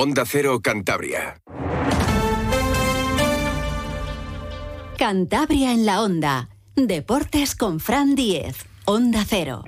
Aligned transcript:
Onda 0.00 0.24
Cero 0.24 0.60
Cantabria. 0.62 1.40
Cantabria 4.96 5.72
en 5.72 5.86
la 5.86 6.02
Onda. 6.02 6.50
Deportes 6.76 7.56
con 7.56 7.80
Fran 7.80 8.14
Diez. 8.14 8.64
Onda 8.84 9.24
Cero. 9.26 9.64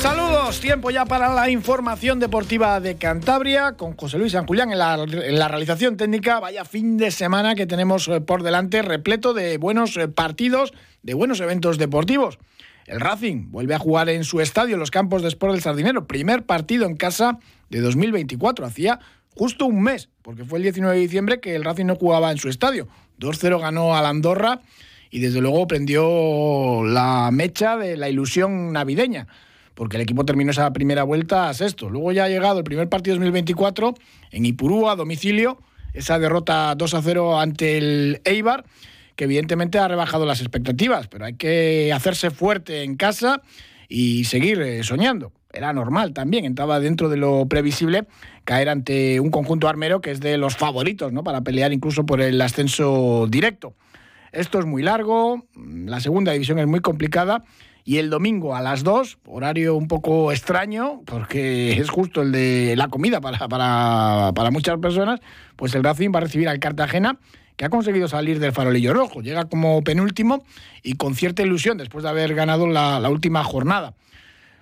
Saludos, 0.00 0.60
tiempo 0.60 0.90
ya 0.90 1.04
para 1.04 1.34
la 1.34 1.50
información 1.50 2.18
deportiva 2.18 2.80
de 2.80 2.96
Cantabria 2.96 3.72
con 3.72 3.94
José 3.94 4.16
Luis 4.16 4.32
San 4.32 4.46
Julián 4.46 4.72
en 4.72 4.78
la, 4.78 4.94
en 4.94 5.38
la 5.38 5.48
realización 5.48 5.98
técnica. 5.98 6.40
Vaya 6.40 6.64
fin 6.64 6.96
de 6.96 7.10
semana 7.10 7.54
que 7.56 7.66
tenemos 7.66 8.08
eh, 8.08 8.22
por 8.22 8.42
delante, 8.42 8.80
repleto 8.80 9.34
de 9.34 9.58
buenos 9.58 9.98
eh, 9.98 10.08
partidos, 10.08 10.72
de 11.02 11.12
buenos 11.12 11.40
eventos 11.40 11.76
deportivos. 11.76 12.38
El 12.90 12.98
Racing 12.98 13.52
vuelve 13.52 13.76
a 13.76 13.78
jugar 13.78 14.08
en 14.08 14.24
su 14.24 14.40
estadio, 14.40 14.76
los 14.76 14.90
campos 14.90 15.22
de 15.22 15.28
Sport 15.28 15.52
del 15.52 15.62
Sardinero. 15.62 16.08
Primer 16.08 16.44
partido 16.44 16.86
en 16.86 16.96
casa 16.96 17.38
de 17.68 17.80
2024. 17.80 18.66
Hacía 18.66 18.98
justo 19.36 19.66
un 19.66 19.80
mes, 19.80 20.08
porque 20.22 20.44
fue 20.44 20.58
el 20.58 20.64
19 20.64 20.96
de 20.96 21.00
diciembre 21.00 21.40
que 21.40 21.54
el 21.54 21.62
Racing 21.62 21.84
no 21.84 21.94
jugaba 21.94 22.32
en 22.32 22.38
su 22.38 22.48
estadio. 22.48 22.88
2-0 23.20 23.60
ganó 23.60 23.94
al 23.94 24.06
Andorra 24.06 24.62
y 25.08 25.20
desde 25.20 25.40
luego 25.40 25.68
prendió 25.68 26.82
la 26.84 27.30
mecha 27.32 27.76
de 27.76 27.96
la 27.96 28.08
ilusión 28.08 28.72
navideña, 28.72 29.28
porque 29.76 29.96
el 29.96 30.02
equipo 30.02 30.24
terminó 30.24 30.50
esa 30.50 30.72
primera 30.72 31.04
vuelta 31.04 31.48
a 31.48 31.54
sexto. 31.54 31.90
Luego 31.90 32.10
ya 32.10 32.24
ha 32.24 32.28
llegado 32.28 32.58
el 32.58 32.64
primer 32.64 32.88
partido 32.88 33.14
2024 33.14 33.94
en 34.32 34.46
Ipurúa, 34.46 34.92
a 34.92 34.96
domicilio, 34.96 35.60
esa 35.94 36.18
derrota 36.18 36.76
2-0 36.76 37.40
ante 37.40 37.78
el 37.78 38.20
Eibar 38.24 38.64
que 39.20 39.24
evidentemente 39.24 39.78
ha 39.78 39.86
rebajado 39.86 40.24
las 40.24 40.40
expectativas, 40.40 41.06
pero 41.06 41.26
hay 41.26 41.34
que 41.34 41.92
hacerse 41.92 42.30
fuerte 42.30 42.84
en 42.84 42.96
casa 42.96 43.42
y 43.86 44.24
seguir 44.24 44.62
eh, 44.62 44.82
soñando. 44.82 45.30
Era 45.52 45.74
normal 45.74 46.14
también, 46.14 46.46
entraba 46.46 46.80
dentro 46.80 47.10
de 47.10 47.18
lo 47.18 47.44
previsible 47.44 48.06
caer 48.44 48.70
ante 48.70 49.20
un 49.20 49.30
conjunto 49.30 49.68
armero 49.68 50.00
que 50.00 50.10
es 50.10 50.20
de 50.20 50.38
los 50.38 50.56
favoritos, 50.56 51.12
¿no? 51.12 51.22
Para 51.22 51.42
pelear 51.42 51.70
incluso 51.70 52.06
por 52.06 52.22
el 52.22 52.40
ascenso 52.40 53.26
directo. 53.28 53.74
Esto 54.32 54.58
es 54.58 54.64
muy 54.64 54.82
largo, 54.82 55.44
la 55.54 56.00
segunda 56.00 56.32
división 56.32 56.58
es 56.58 56.66
muy 56.66 56.80
complicada 56.80 57.44
y 57.84 57.98
el 57.98 58.08
domingo 58.08 58.56
a 58.56 58.62
las 58.62 58.84
2, 58.84 59.18
horario 59.26 59.76
un 59.76 59.86
poco 59.86 60.32
extraño, 60.32 61.02
porque 61.04 61.72
es 61.72 61.90
justo 61.90 62.22
el 62.22 62.32
de 62.32 62.74
la 62.74 62.88
comida 62.88 63.20
para, 63.20 63.48
para, 63.48 64.32
para 64.34 64.50
muchas 64.50 64.78
personas, 64.78 65.20
pues 65.56 65.74
el 65.74 65.84
Racing 65.84 66.10
va 66.10 66.20
a 66.20 66.22
recibir 66.22 66.48
al 66.48 66.58
Cartagena 66.58 67.18
que 67.60 67.66
ha 67.66 67.68
conseguido 67.68 68.08
salir 68.08 68.40
del 68.40 68.52
farolillo 68.52 68.94
rojo. 68.94 69.20
Llega 69.20 69.44
como 69.44 69.84
penúltimo 69.84 70.42
y 70.82 70.94
con 70.94 71.14
cierta 71.14 71.42
ilusión 71.42 71.76
después 71.76 72.02
de 72.02 72.08
haber 72.08 72.34
ganado 72.34 72.66
la, 72.66 73.06
última 73.10 73.44
jornada. 73.44 73.92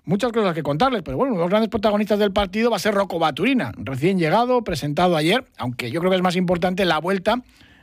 Muchas 0.04 0.32
cosas 0.32 0.52
que 0.52 0.64
contarles, 0.64 1.02
pero 1.04 1.16
bueno, 1.16 1.34
uno 1.34 1.42
de 1.42 1.44
los 1.44 1.50
grandes 1.50 1.70
protagonistas 1.70 2.19
del 2.19 2.32
partido 2.32 2.70
va 2.70 2.76
a 2.76 2.80
ser 2.80 2.94
Rocco 2.94 3.20
Baturina, 3.20 3.70
recién 3.76 4.19
llegado, 4.19 4.64
presentado 4.64 5.16
ayer, 5.16 5.44
aunque 5.58 5.92
yo 5.92 6.00
creo 6.00 6.10
que 6.10 6.16
es 6.16 6.24
más 6.24 6.34
importante 6.34 6.84
la 6.84 6.98
vuelta, 6.98 7.41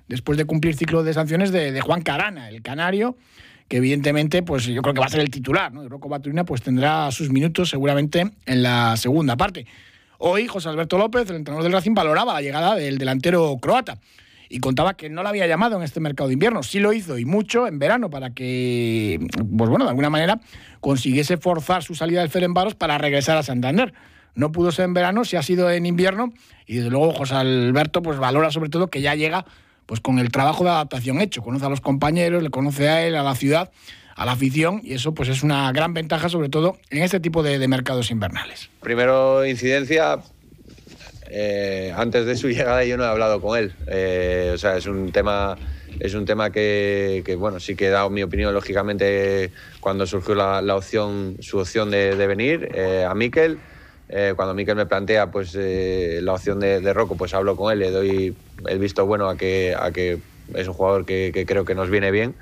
después 0.10 0.38
de 0.38 0.44
cumplir 0.44 0.76
ciclo 0.76 1.02
de 1.02 1.14
sanciones, 1.14 1.54
de, 1.54 1.80
Juan 1.80 2.02
Carana, 2.02 2.50
el 2.50 2.62
canario, 2.62 3.16
que 3.70 3.78
evidentemente, 3.78 4.44
pues 4.44 4.66
yo 4.66 4.82
creo 4.82 4.94
que 4.94 5.00
va 5.00 5.06
a 5.06 5.10
ser 5.10 5.22
el 5.22 5.30
titular, 5.30 5.72
¿no? 5.72 5.88
Rocco 5.88 6.10
Baturina 6.10 6.44
pues 6.44 6.62
tendrá 6.62 7.10
sus 7.12 7.30
minutos 7.30 7.70
seguramente 7.70 8.34
en 8.46 8.64
la 8.64 8.98
segunda 8.98 9.38
parte. 9.38 9.66
Hoy 10.18 10.48
José 10.48 10.68
Alberto 10.68 10.98
López, 10.98 11.30
el 11.30 11.38
entrenador 11.38 11.64
del 11.64 11.72
Racing, 11.72 11.94
valoraba 11.94 12.34
la 12.34 12.42
llegada 12.42 12.76
del 12.76 12.98
delantero 12.98 13.56
croata 13.62 13.98
y 14.50 14.60
contaba 14.60 14.96
que 14.96 15.10
no 15.10 15.24
la 15.24 15.30
había 15.30 15.48
llamado 15.48 15.78
en 15.78 15.84
este 15.84 16.00
mercado 16.00 16.28
de 16.28 16.34
invierno. 16.34 16.64
Sí 16.64 16.80
lo 16.80 16.94
hizo 16.94 17.18
y 17.18 17.26
mucho 17.26 17.68
en 17.68 17.80
verano 17.80 18.10
para 18.10 18.32
que, 18.32 19.20
pues 19.36 19.70
bueno, 19.70 19.86
de 19.86 19.90
alguna 19.90 20.10
manera 20.10 20.40
consiguiese 20.82 21.38
forzar 21.38 21.84
su 21.84 21.96
salida 21.96 22.22
del 22.22 22.30
Ferenbaros 22.30 22.76
para 22.76 22.98
regresar 22.98 23.38
a 23.38 23.44
Santander. 23.44 23.94
No 24.36 24.52
pudo 24.52 24.72
ser 24.72 24.86
en 24.86 24.94
verano, 24.94 25.24
si 25.24 25.38
ha 25.38 25.42
sido 25.42 25.72
en 25.72 25.86
invierno 25.86 26.34
y 26.66 26.76
desde 26.76 26.90
luego 26.90 27.14
José 27.14 27.36
Alberto 27.36 28.02
pues 28.02 28.20
valora 28.20 28.52
sobre 28.52 28.70
todo 28.70 28.88
que 28.88 29.02
ya 29.02 29.16
llega 29.16 29.46
pues 29.86 30.02
con 30.02 30.20
el 30.20 30.32
trabajo 30.32 30.64
de 30.64 30.72
adaptación 30.72 31.22
hecho, 31.22 31.42
conoce 31.42 31.66
a 31.66 31.70
los 31.70 31.80
compañeros, 31.80 32.44
le 32.44 32.50
conoce 32.50 32.90
a 32.90 33.06
él, 33.06 33.16
a 33.16 33.24
la 33.24 33.36
ciudad, 33.36 33.72
a 34.16 34.26
la 34.26 34.34
afición 34.34 34.82
y 34.84 34.94
eso 34.94 35.14
pues 35.14 35.30
es 35.30 35.44
una 35.44 35.72
gran 35.72 35.94
ventaja 35.94 36.28
sobre 36.28 36.50
todo 36.50 36.78
en 36.90 37.04
este 37.04 37.20
tipo 37.20 37.44
de, 37.44 37.60
de 37.60 37.68
mercados 37.68 38.12
invernales. 38.12 38.70
Primero 38.82 39.46
incidencia, 39.46 40.20
eh, 41.38 41.92
antes 41.94 42.26
de 42.26 42.38
su 42.38 42.48
llegada 42.50 42.86
yo 42.86 42.96
no 42.96 43.04
he 43.04 43.08
hablado 43.08 43.42
con 43.42 43.60
él. 43.60 43.74
Eh, 43.88 44.52
o 44.54 44.58
sea, 44.58 44.78
es 44.78 44.88
un 44.88 45.12
tema, 45.12 45.58
es 46.00 46.14
un 46.14 46.26
tema 46.26 46.50
que, 46.50 47.36
bueno, 47.38 47.60
sí 47.60 47.76
que 47.76 47.88
he 47.88 47.90
dado 47.90 48.10
mi 48.10 48.24
opinión, 48.24 48.54
lógicamente, 48.54 49.52
cuando 49.82 50.08
surgió 50.08 50.34
la, 50.34 50.76
opción, 50.76 51.36
su 51.42 51.60
opción 51.60 51.92
de, 51.92 52.16
venir 52.16 52.70
eh, 52.74 53.06
a 53.08 53.14
Miquel. 53.14 53.60
cuando 54.38 54.54
Miquel 54.54 54.78
me 54.78 54.86
plantea 54.86 55.30
pues, 55.30 55.56
la 55.56 56.34
opción 56.34 56.60
de, 56.60 56.80
de, 56.80 56.94
Rocco, 56.94 57.18
pues 57.18 57.34
hablo 57.34 57.58
con 57.58 57.74
él, 57.74 57.80
le 57.80 57.92
doy 57.92 58.36
el 58.68 58.80
visto 58.80 59.06
bueno 59.06 59.28
a 59.28 59.36
que, 59.36 59.76
a 59.78 59.92
que 59.92 60.20
es 60.54 60.68
un 60.70 60.74
jugador 60.74 61.06
que, 61.06 61.32
que 61.34 61.46
creo 61.46 61.66
que 61.66 61.76
nos 61.76 61.90
viene 61.90 62.12
bien. 62.12 62.34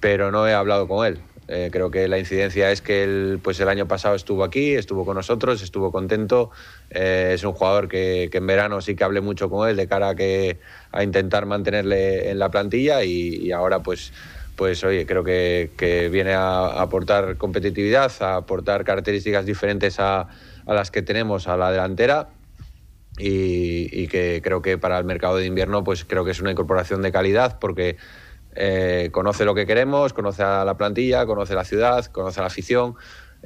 pero 0.00 0.30
no 0.30 0.48
he 0.48 0.54
hablado 0.54 0.88
con 0.88 1.06
él. 1.06 1.20
Eh, 1.56 1.70
creo 1.70 1.88
que 1.88 2.08
la 2.08 2.18
incidencia 2.18 2.72
es 2.72 2.82
que 2.82 3.04
él, 3.04 3.38
pues 3.40 3.60
el 3.60 3.68
año 3.68 3.86
pasado 3.86 4.16
estuvo 4.16 4.42
aquí, 4.42 4.74
estuvo 4.74 5.04
con 5.04 5.14
nosotros, 5.14 5.62
estuvo 5.62 5.92
contento. 5.92 6.50
Eh, 6.90 7.30
es 7.34 7.44
un 7.44 7.52
jugador 7.52 7.86
que, 7.86 8.28
en 8.32 8.46
verano 8.48 8.80
sí 8.80 8.96
que 8.96 9.04
hablé 9.04 9.20
mucho 9.20 9.48
con 9.48 9.68
él 9.68 9.76
de 9.76 9.86
cara 9.86 10.08
a, 10.08 10.14
que, 10.16 10.58
a 10.90 11.04
intentar 11.04 11.46
mantenerle 11.46 12.28
en 12.28 12.40
la 12.40 12.50
plantilla 12.50 13.04
y, 13.04 13.52
ahora 13.52 13.84
pues, 13.84 14.12
pues 14.56 14.82
oye, 14.82 15.06
creo 15.06 15.22
que, 15.22 16.08
viene 16.10 16.32
a, 16.32 16.82
aportar 16.82 17.36
competitividad, 17.36 18.10
a 18.18 18.34
aportar 18.34 18.82
características 18.82 19.46
diferentes 19.46 20.00
a, 20.00 20.26
las 20.66 20.90
que 20.90 21.02
tenemos 21.02 21.46
a 21.46 21.56
la 21.56 21.70
delantera. 21.70 22.30
Y, 23.16 23.88
y 23.92 24.08
que 24.08 24.40
creo 24.42 24.60
que 24.60 24.76
para 24.76 24.98
el 24.98 25.04
mercado 25.04 25.36
de 25.36 25.46
invierno 25.46 25.84
pues 25.84 26.04
creo 26.04 26.24
que 26.24 26.32
es 26.32 26.40
una 26.40 26.50
incorporación 26.50 27.00
de 27.00 27.12
calidad 27.12 27.60
porque 27.60 27.96
eh, 28.54 29.08
conoce 29.12 29.44
lo 29.44 29.54
que 29.54 29.66
queremos, 29.66 30.12
conoce 30.12 30.42
a 30.42 30.64
la 30.64 30.76
plantilla, 30.76 31.26
conoce 31.26 31.54
la 31.54 31.64
ciudad, 31.64 32.04
conoce 32.06 32.40
a 32.40 32.42
la 32.42 32.48
afición, 32.48 32.96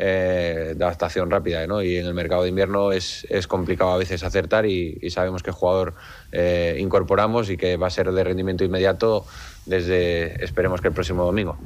eh, 0.00 0.74
de 0.76 0.84
adaptación 0.84 1.28
rápida. 1.28 1.66
¿no? 1.66 1.82
Y 1.82 1.96
en 1.96 2.06
el 2.06 2.14
mercado 2.14 2.44
de 2.44 2.50
invierno 2.50 2.92
es, 2.92 3.26
es 3.30 3.48
complicado 3.48 3.90
a 3.90 3.96
veces 3.96 4.22
acertar 4.22 4.64
y, 4.64 4.96
sabemos 5.10 5.42
qué 5.42 5.50
jugador 5.50 5.94
eh, 6.30 6.76
incorporamos 6.78 7.50
y 7.50 7.56
que 7.56 7.76
va 7.76 7.88
a 7.88 7.90
ser 7.90 8.12
de 8.12 8.22
rendimiento 8.22 8.62
inmediato 8.62 9.26
desde, 9.66 10.44
esperemos 10.44 10.80
que 10.80 10.86
el 10.86 10.94
próximo 10.94 11.24
domingo. 11.24 11.58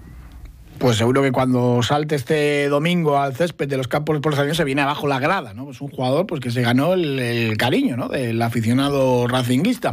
Pues 0.78 0.96
seguro 0.96 1.20
que 1.20 1.30
cuando 1.30 1.82
salte 1.82 2.14
este 2.14 2.68
domingo 2.68 3.18
al 3.18 3.36
césped 3.36 3.68
de 3.68 3.76
los 3.76 3.86
campos 3.86 4.18
por 4.20 4.32
los 4.32 4.40
años 4.40 4.56
se 4.56 4.64
viene 4.64 4.80
abajo 4.80 5.06
la 5.06 5.20
grada, 5.20 5.52
¿no? 5.52 5.70
Es 5.70 5.82
un 5.82 5.88
jugador 5.88 6.26
pues, 6.26 6.40
que 6.40 6.50
se 6.50 6.62
ganó 6.62 6.94
el, 6.94 7.18
el 7.18 7.58
cariño 7.58 7.98
¿no? 7.98 8.08
del 8.08 8.40
aficionado 8.40 9.28
racinguista. 9.28 9.92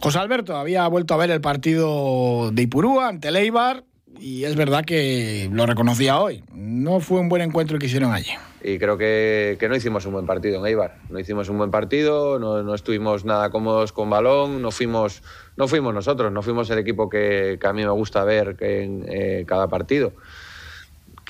José 0.00 0.18
Alberto 0.18 0.56
había 0.56 0.86
vuelto 0.88 1.14
a 1.14 1.16
ver 1.16 1.30
el 1.30 1.40
partido 1.40 2.50
de 2.52 2.62
Ipurúa 2.62 3.08
ante 3.08 3.30
Leibar 3.30 3.84
y 4.18 4.44
es 4.44 4.56
verdad 4.56 4.84
que 4.84 5.48
lo 5.52 5.66
reconocía 5.66 6.18
hoy. 6.18 6.44
No 6.52 7.00
fue 7.00 7.20
un 7.20 7.28
buen 7.28 7.42
encuentro 7.42 7.78
que 7.78 7.86
hicieron 7.86 8.12
allí. 8.12 8.32
Y 8.62 8.78
creo 8.78 8.98
que, 8.98 9.58
no 9.68 9.76
hicimos 9.76 10.06
un 10.06 10.12
buen 10.12 10.26
partido 10.26 10.58
en 10.58 10.66
Eibar. 10.66 10.98
No 11.10 11.18
hicimos 11.18 11.48
un 11.48 11.58
buen 11.58 11.70
partido, 11.70 12.38
no, 12.38 12.74
estuvimos 12.74 13.24
nada 13.24 13.50
cómodos 13.50 13.92
con 13.92 14.10
balón, 14.10 14.60
no 14.62 14.70
fuimos, 14.70 15.22
no 15.56 15.68
fuimos 15.68 15.94
nosotros, 15.94 16.32
no 16.32 16.42
fuimos 16.42 16.68
el 16.70 16.78
equipo 16.78 17.08
que, 17.08 17.58
a 17.62 17.72
mí 17.72 17.82
me 17.82 17.90
gusta 17.90 18.24
ver 18.24 18.56
en 18.60 19.04
eh, 19.08 19.44
cada 19.46 19.68
partido. 19.68 20.12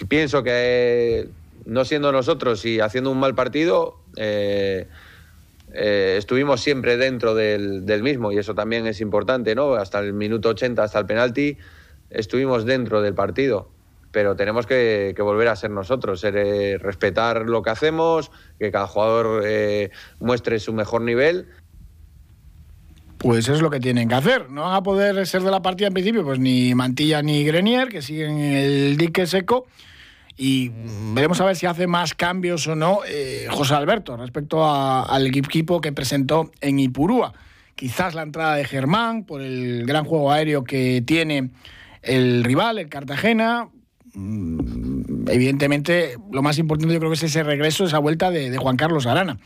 Pienso 0.08 0.42
que 0.42 1.28
no 1.64 1.84
siendo 1.84 2.12
nosotros 2.12 2.64
y 2.64 2.80
haciendo 2.80 3.10
un 3.10 3.18
mal 3.18 3.34
partido, 3.34 3.98
eh, 4.16 4.86
eh, 5.72 6.14
estuvimos 6.16 6.60
siempre 6.60 6.96
dentro 6.96 7.34
del, 7.34 8.02
mismo 8.02 8.32
y 8.32 8.38
eso 8.38 8.54
también 8.54 8.86
es 8.86 9.00
importante, 9.00 9.54
¿no? 9.54 9.74
Hasta 9.74 9.98
el 9.98 10.12
minuto 10.12 10.50
80, 10.50 10.82
hasta 10.82 10.98
el 10.98 11.06
penalti, 11.06 11.58
estuvimos 12.10 12.64
dentro 12.64 13.02
del 13.02 13.14
partido, 13.14 13.70
pero 14.12 14.36
tenemos 14.36 14.66
que, 14.66 15.14
volver 15.18 15.48
a 15.48 15.56
ser 15.56 15.70
nosotros, 15.70 16.22
eh, 16.24 16.78
respetar 16.80 17.42
lo 17.42 17.62
que 17.62 17.70
hacemos, 17.70 18.30
que 18.58 18.70
cada 18.70 18.86
jugador 18.86 19.42
eh, 19.44 19.90
muestre 20.20 20.60
su 20.60 20.72
mejor 20.72 21.02
nivel. 21.02 21.48
Pues 23.18 23.48
es 23.48 23.60
lo 23.60 23.70
que 23.70 23.80
tienen 23.80 24.08
que 24.08 24.14
hacer. 24.14 24.50
No 24.50 24.62
van 24.62 24.74
a 24.74 24.82
poder 24.82 25.26
ser 25.26 25.42
de 25.42 25.50
la 25.50 25.62
partida 25.62 25.88
en 25.88 25.94
principio, 25.94 26.22
pues 26.22 26.38
ni 26.38 26.74
Mantilla 26.74 27.22
ni 27.22 27.44
Grenier, 27.44 27.88
que 27.88 28.02
siguen 28.02 28.38
el 28.38 28.96
dique 28.96 29.26
seco 29.26 29.66
y 30.36 30.70
veremos 31.14 31.40
a 31.40 31.44
ver 31.46 31.56
si 31.56 31.66
hace 31.66 31.86
más 31.86 32.14
cambios 32.14 32.66
o 32.66 32.76
no 32.76 33.00
eh, 33.08 33.46
José 33.50 33.74
Alberto 33.74 34.16
respecto 34.16 34.64
al 34.68 35.26
equipo 35.26 35.80
que 35.80 35.92
presentó 35.92 36.50
en 36.60 36.78
Ipurúa. 36.78 37.32
Quizás 37.74 38.14
la 38.14 38.22
entrada 38.22 38.54
de 38.54 38.64
Germán 38.64 39.24
por 39.24 39.40
el 39.40 39.84
gran 39.86 40.04
juego 40.04 40.32
aéreo 40.32 40.64
que 40.64 41.02
tiene 41.06 41.50
el 42.02 42.44
rival, 42.44 42.78
el 42.78 42.88
Cartagena. 42.88 43.68
Mm, 44.14 45.28
evidentemente, 45.28 46.16
lo 46.30 46.42
más 46.42 46.58
importante 46.58 46.92
yo 46.92 47.00
creo 47.00 47.10
que 47.10 47.16
es 47.16 47.22
ese 47.22 47.42
regreso, 47.42 47.84
esa 47.84 47.98
vuelta 47.98 48.30
de, 48.30 48.50
de 48.50 48.58
Juan 48.58 48.76
Carlos 48.76 49.06
Arana. 49.06 49.38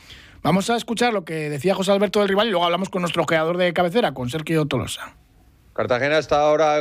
Vamos 0.43 0.71
a 0.71 0.77
escuchar 0.77 1.13
lo 1.13 1.25
que 1.25 1.51
decía 1.51 1.75
José 1.75 1.93
Alberto 1.93 2.21
del 2.21 2.29
rival 2.29 2.49
y 2.49 2.51
luego 2.51 2.65
hablamos 2.65 2.89
con 2.89 3.03
nuestro 3.03 3.27
creador 3.27 3.57
de 3.59 3.73
cabecera, 3.73 4.15
con 4.15 4.31
Sergio 4.31 4.67
Tolosa 4.67 5.15
Cartagena 5.73 6.19
está 6.19 6.41
ahora, 6.41 6.79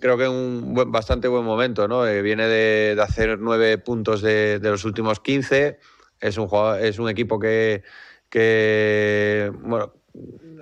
creo 0.00 0.16
que 0.16 0.24
en 0.24 0.30
un 0.30 0.74
bastante 0.90 1.28
buen 1.28 1.44
momento, 1.44 1.86
¿no? 1.86 2.06
Eh, 2.06 2.22
viene 2.22 2.46
de, 2.46 2.98
hacer 3.00 3.38
nueve 3.38 3.76
puntos 3.78 4.22
de, 4.22 4.58
los 4.62 4.84
últimos 4.84 5.20
15. 5.20 5.78
Es 6.20 6.38
un, 6.38 6.48
es 6.80 6.98
un 6.98 7.08
equipo 7.08 7.38
que, 7.38 7.82
que 8.30 9.52
bueno, 9.60 9.92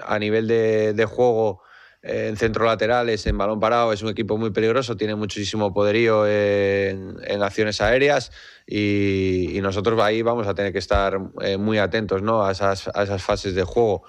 a 0.05 0.19
nivel 0.19 0.49
de, 0.49 1.05
juego 1.09 1.63
en 2.03 2.37
centro 2.37 2.65
laterales, 2.65 3.27
en 3.27 3.37
balón 3.39 3.61
parado, 3.61 3.93
es 3.93 4.03
un 4.03 4.09
equipo 4.09 4.37
muy 4.39 4.51
peligroso, 4.51 4.97
tiene 4.97 5.15
muchísimo 5.15 5.73
poderío 5.73 6.27
en, 6.27 7.43
acciones 7.43 7.81
aéreas 7.81 8.33
y, 8.67 9.59
nosotros 9.63 10.01
ahí 10.01 10.23
vamos 10.23 10.47
a 10.47 10.55
tener 10.55 10.73
que 10.73 10.79
estar 10.79 11.19
eh, 11.43 11.57
muy 11.59 11.79
atentos 11.79 12.23
¿no? 12.23 12.45
a, 12.45 12.53
esas, 12.53 12.89
a 12.95 13.03
esas 13.03 13.23
fases 13.23 13.55
de 13.55 13.63
juego. 13.65 14.05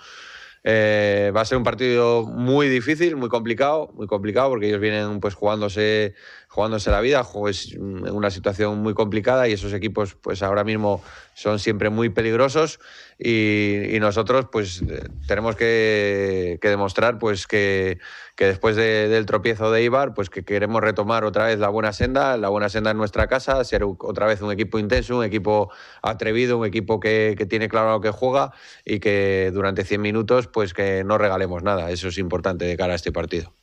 Eh, 0.64 1.32
va 1.36 1.42
a 1.42 1.46
ser 1.46 1.58
un 1.58 1.64
partido 1.64 2.26
muy 2.26 2.68
difícil, 2.68 3.16
muy 3.16 3.30
complicado, 3.30 3.92
muy 3.96 4.08
complicado 4.08 4.50
porque 4.50 4.68
ellos 4.68 4.82
vienen 4.82 5.20
pues 5.20 5.34
jugándose, 5.34 6.16
jugándose 6.50 6.90
la 6.90 7.00
vida, 7.00 7.24
es 7.48 7.76
una 7.76 8.32
situación 8.32 8.80
muy 8.80 8.96
complicada 8.96 9.48
y 9.48 9.54
esos 9.54 9.72
equipos 9.72 10.16
pues 10.16 10.42
ahora 10.42 10.64
mismo 10.64 11.02
son 11.36 11.60
siempre 11.60 11.92
muy 11.92 12.10
peligrosos 12.10 12.80
y, 13.20 13.98
nosotros 14.00 14.48
pues 14.52 14.82
tenemos 15.28 15.56
que, 15.56 16.58
demostrar 16.62 17.20
pues 17.20 17.46
que, 17.46 18.00
después 18.36 18.76
del 18.76 19.26
tropiezo 19.28 19.72
de 19.72 19.84
Ibar 19.84 20.16
pues 20.16 20.32
que 20.32 20.44
queremos 20.44 20.82
retomar 20.82 21.24
otra 21.24 21.46
vez 21.46 21.60
la 21.60 21.70
buena 21.70 21.94
senda, 21.94 22.36
la 22.36 22.50
buena 22.50 22.68
senda 22.68 22.90
en 22.92 22.98
nuestra 22.98 23.28
casa, 23.28 23.64
ser 23.64 23.84
otra 23.84 24.26
vez 24.26 24.42
un 24.42 24.52
equipo 24.52 24.80
intenso, 24.80 25.20
un 25.20 25.26
equipo 25.26 25.72
atrevido, 26.02 26.58
un 26.58 26.66
equipo 26.66 27.00
que, 27.00 27.36
tiene 27.48 27.70
claro 27.70 27.92
lo 27.92 28.02
que 28.02 28.10
juega 28.10 28.54
y 28.84 29.00
que 29.00 29.52
durante 29.54 29.84
100 29.86 30.02
minutos 30.02 30.48
pues 30.48 30.74
que 30.74 31.04
no 31.04 31.20
regalemos 31.20 31.62
nada, 31.62 31.92
eso 31.92 32.08
es 32.08 32.18
importante 32.18 32.66
de 32.66 32.76
cara 32.76 32.94
a 32.94 32.96
este 32.96 33.12
partido. 33.12 33.59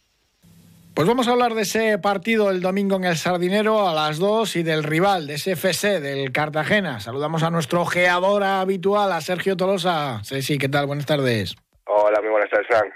Pues 0.96 1.06
vamos 1.06 1.28
a 1.28 1.32
hablar 1.32 1.52
de 1.52 1.60
ese 1.60 1.98
partido 1.98 2.48
el 2.48 2.62
domingo 2.62 2.96
en 2.96 3.04
el 3.04 3.18
Sardinero 3.18 3.86
a 3.86 3.92
las 3.92 4.18
2 4.18 4.56
y 4.56 4.62
del 4.62 4.82
rival, 4.82 5.26
de 5.26 5.34
ese 5.34 5.52
FC, 5.52 6.00
del 6.00 6.32
Cartagena. 6.32 7.00
Saludamos 7.00 7.42
a 7.42 7.50
nuestro 7.50 7.82
ojeador 7.82 8.42
habitual, 8.42 9.12
a 9.12 9.20
Sergio 9.20 9.58
Tolosa. 9.58 10.24
Sí, 10.24 10.40
sí, 10.40 10.56
¿qué 10.56 10.70
tal? 10.70 10.86
Buenas 10.86 11.04
tardes. 11.04 11.54
Hola, 11.84 12.18
muy 12.22 12.30
buenas 12.30 12.48
tardes, 12.48 12.66
Frank. 12.68 12.94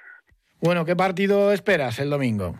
Bueno, 0.62 0.86
¿qué 0.86 0.96
partido 0.96 1.52
esperas 1.52 1.98
el 1.98 2.08
domingo? 2.08 2.54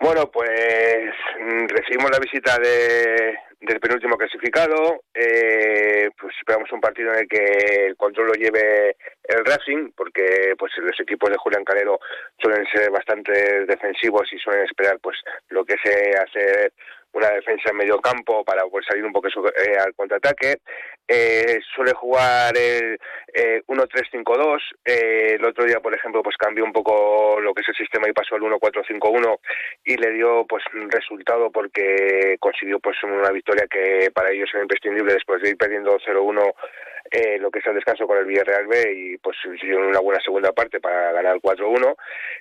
Bueno, 0.00 0.30
pues 0.30 1.12
mm, 1.40 1.66
recibimos 1.68 2.10
la 2.10 2.18
visita 2.18 2.56
de, 2.58 3.36
del 3.60 3.80
penúltimo 3.80 4.16
clasificado. 4.16 5.02
Eh, 5.12 6.08
pues 6.18 6.34
esperamos 6.38 6.72
un 6.72 6.80
partido 6.80 7.12
en 7.12 7.18
el 7.18 7.28
que 7.28 7.86
el 7.88 7.96
control 7.96 8.28
lo 8.28 8.32
lleve 8.32 8.96
el 9.24 9.44
Racing, 9.44 9.92
porque 9.94 10.54
pues 10.58 10.72
los 10.78 10.98
equipos 11.00 11.28
de 11.28 11.36
Julián 11.36 11.64
Calero 11.64 12.00
suelen 12.38 12.66
ser 12.72 12.90
bastante 12.90 13.66
defensivos 13.66 14.26
y 14.32 14.38
suelen 14.38 14.64
esperar 14.64 14.98
pues 15.02 15.18
lo 15.50 15.66
que 15.66 15.76
se 15.84 16.16
hace 16.16 16.72
una 17.12 17.30
defensa 17.30 17.70
en 17.70 17.76
medio 17.76 17.98
campo 18.00 18.44
para 18.44 18.62
pues, 18.66 18.86
salir 18.86 19.04
un 19.04 19.12
poco 19.12 19.28
eh, 19.28 19.76
al 19.78 19.94
contraataque. 19.94 20.58
Eh, 21.06 21.58
suele 21.74 21.92
jugar 21.92 22.56
el 22.56 22.98
eh, 23.34 23.62
1-3-5-2. 23.66 24.58
Eh, 24.84 25.36
el 25.38 25.44
otro 25.44 25.64
día, 25.64 25.80
por 25.80 25.92
ejemplo, 25.94 26.22
pues 26.22 26.36
cambió 26.36 26.64
un 26.64 26.72
poco 26.72 27.40
lo 27.40 27.52
que 27.52 27.62
es 27.62 27.68
el 27.68 27.74
sistema 27.74 28.08
y 28.08 28.12
pasó 28.12 28.36
al 28.36 28.42
1-4-5-1 28.42 29.38
y 29.84 29.96
le 29.96 30.12
dio 30.12 30.46
pues 30.48 30.62
resultado 30.88 31.50
porque 31.50 32.36
consiguió 32.38 32.78
pues 32.78 32.96
una 33.02 33.30
victoria 33.30 33.66
que 33.68 34.10
para 34.14 34.30
ellos 34.30 34.48
era 34.52 34.62
imprescindible 34.62 35.14
después 35.14 35.42
de 35.42 35.50
ir 35.50 35.56
perdiendo 35.56 35.98
0-1 35.98 36.54
eh, 37.10 37.38
lo 37.40 37.50
que 37.50 37.58
es 37.58 37.66
el 37.66 37.74
descanso 37.74 38.06
con 38.06 38.18
el 38.18 38.24
Villarreal 38.24 38.68
B 38.68 38.92
y 38.94 39.18
pues 39.18 39.36
una 39.44 39.98
buena 39.98 40.20
segunda 40.20 40.52
parte 40.52 40.80
para 40.80 41.12
ganar 41.12 41.34
el 41.34 41.42
4-1, 41.42 41.96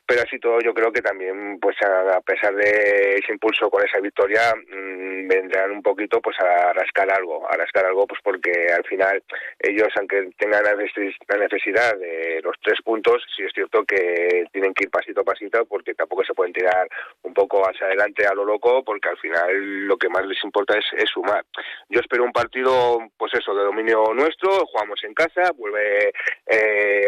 pero 0.05 0.21
así 0.21 0.39
todo 0.39 0.59
yo 0.59 0.73
creo 0.73 0.91
que 0.91 1.01
también 1.01 1.59
pues 1.59 1.75
a, 1.81 2.21
pesar 2.21 2.53
de 2.53 3.15
ese 3.15 3.33
impulso 3.33 3.69
con 3.69 3.83
esa 3.83 3.99
victoria 3.99 4.53
mmm, 4.55 5.27
vendrán 5.27 5.71
un 5.71 5.81
poquito 5.81 6.21
pues 6.21 6.37
a 6.39 6.71
rascar 6.73 7.11
algo, 7.11 7.49
a 7.49 7.57
rascar 7.57 7.85
algo 7.85 8.05
pues 8.05 8.21
porque 8.23 8.67
al 8.71 8.83
final 8.83 9.23
ellos 9.59 9.89
aunque 9.97 10.29
tengan 10.37 10.63
la 10.63 10.75
necesidad 10.75 11.97
de 11.97 12.39
los 12.43 12.55
tres 12.61 12.79
puntos, 12.83 13.23
sí 13.35 13.43
es 13.43 13.51
cierto 13.53 13.83
que 13.85 14.45
tienen 14.51 14.73
que 14.73 14.83
ir 14.83 14.91
pasito 14.91 15.21
a 15.21 15.23
pasito 15.23 15.65
porque 15.65 15.95
tampoco 15.95 16.23
se 16.23 16.33
pueden 16.33 16.53
tirar 16.53 16.87
un 17.23 17.33
poco 17.33 17.67
hacia 17.67 17.87
adelante 17.87 18.27
a 18.27 18.35
lo 18.35 18.45
loco 18.45 18.83
porque 18.83 19.09
al 19.09 19.17
final 19.17 19.87
lo 19.87 19.97
que 19.97 20.09
más 20.09 20.25
les 20.27 20.43
importa 20.43 20.77
es, 20.77 20.85
es 20.95 21.09
sumar. 21.09 21.43
Yo 21.89 21.99
espero 22.01 22.23
un 22.23 22.31
partido 22.31 22.99
pues 23.17 23.33
eso 23.33 23.55
de 23.55 23.63
dominio 23.63 24.13
nuestro 24.13 24.58
jugamos 24.65 25.03
en 25.03 25.13
casa, 25.13 25.51
vuelve 25.55 26.11
eh, 26.47 27.05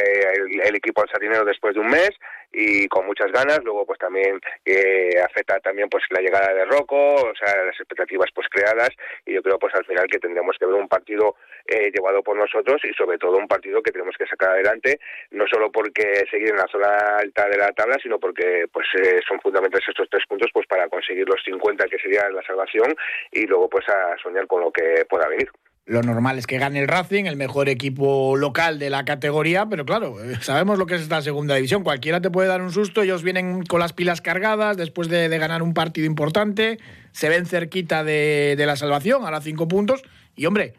el, 0.64 0.76
equipo 0.76 1.02
al 1.02 1.10
sardinero 1.10 1.46
después 1.46 1.74
de 1.74 1.80
un 1.80 1.88
mes 1.88 2.12
y 2.52 2.88
con 2.88 3.06
muchas 3.06 3.32
ganas. 3.32 3.64
Luego, 3.64 3.86
pues 3.86 4.00
también 4.00 4.40
eh, 4.66 5.20
afecta 5.24 5.60
también 5.60 5.90
pues 5.90 6.04
la 6.10 6.22
llegada 6.22 6.54
de 6.54 6.66
Rocco, 6.66 7.16
o 7.16 7.34
sea, 7.36 7.64
las 7.64 7.80
expectativas 7.80 8.30
pues 8.34 8.48
creadas 8.50 8.90
y 9.26 9.34
yo 9.34 9.42
creo 9.42 9.58
pues 9.60 9.74
al 9.76 9.86
final 9.86 10.08
que 10.08 10.20
tendremos 10.20 10.58
que 10.58 10.66
ver 10.66 10.76
un 10.76 10.88
partido 10.88 11.36
eh, 11.66 11.92
llevado 11.94 12.24
por 12.24 12.38
nosotros 12.38 12.82
y 12.84 12.94
sobre 12.94 13.18
todo 13.18 13.38
un 13.38 13.48
partido 13.48 13.82
que 13.82 13.92
tenemos 13.92 14.16
que 14.18 14.28
sacar 14.28 14.52
adelante, 14.52 15.00
no 15.32 15.46
solo 15.48 15.72
porque 15.72 16.26
seguir 16.30 16.50
en 16.50 16.58
la 16.58 16.68
zona 16.68 17.18
alta 17.18 17.48
de 17.48 17.58
la 17.58 17.72
tabla, 17.72 17.98
sino 18.02 18.20
porque 18.20 18.66
pues 18.72 18.88
son 19.28 19.40
fundamentales 19.40 19.88
estos 19.88 20.10
tres 20.10 20.26
puntos 20.28 20.50
pues 20.54 20.68
para 20.68 20.90
conseguir 20.90 21.28
los 21.28 21.42
50 21.44 21.86
que 21.86 21.98
sería 21.98 22.30
la 22.30 22.44
salvación 22.44 22.96
y 23.32 23.46
luego 23.46 23.70
pues 23.70 23.88
a 23.90 24.18
soñar 24.22 24.48
con 24.48 24.62
lo 24.62 24.72
que 24.72 25.06
pueda 25.10 25.28
venir. 25.28 25.50
Lo 25.86 26.04
normal 26.04 26.38
es 26.38 26.46
que 26.46 26.60
gane 26.60 26.80
el 26.80 26.88
Racing, 26.88 27.26
el 27.26 27.36
mejor 27.36 27.68
equipo 27.68 28.38
local 28.38 28.78
de 28.78 28.90
la 28.90 29.04
categoría, 29.04 29.66
pero 29.66 29.84
claro, 29.84 30.24
eh, 30.24 30.38
sabemos 30.42 30.78
lo 30.78 30.86
que 30.86 30.96
es 30.96 31.02
esta 31.02 31.22
segunda 31.22 31.56
división. 31.56 31.84
Cualquiera 31.84 32.22
te 32.22 32.30
puede 32.30 32.48
dar 32.48 32.62
un 32.62 32.72
susto, 32.72 33.02
ellos 33.02 33.24
vienen 33.24 33.64
con 33.64 33.80
las 33.80 33.92
pilas 33.92 34.22
cargadas 34.22 34.78
después 34.78 35.10
de, 35.10 35.28
ganar 35.40 35.64
un 35.64 35.74
partido 35.74 36.06
importante, 36.06 36.78
se 37.12 37.30
ven 37.30 37.48
cerquita 37.48 38.04
de, 38.04 38.56
de 38.58 38.66
la 38.66 38.76
salvación, 38.76 39.26
ahora 39.26 39.42
cinco 39.42 39.68
puntos, 39.68 40.04
y 40.36 40.46
hombre, 40.46 40.76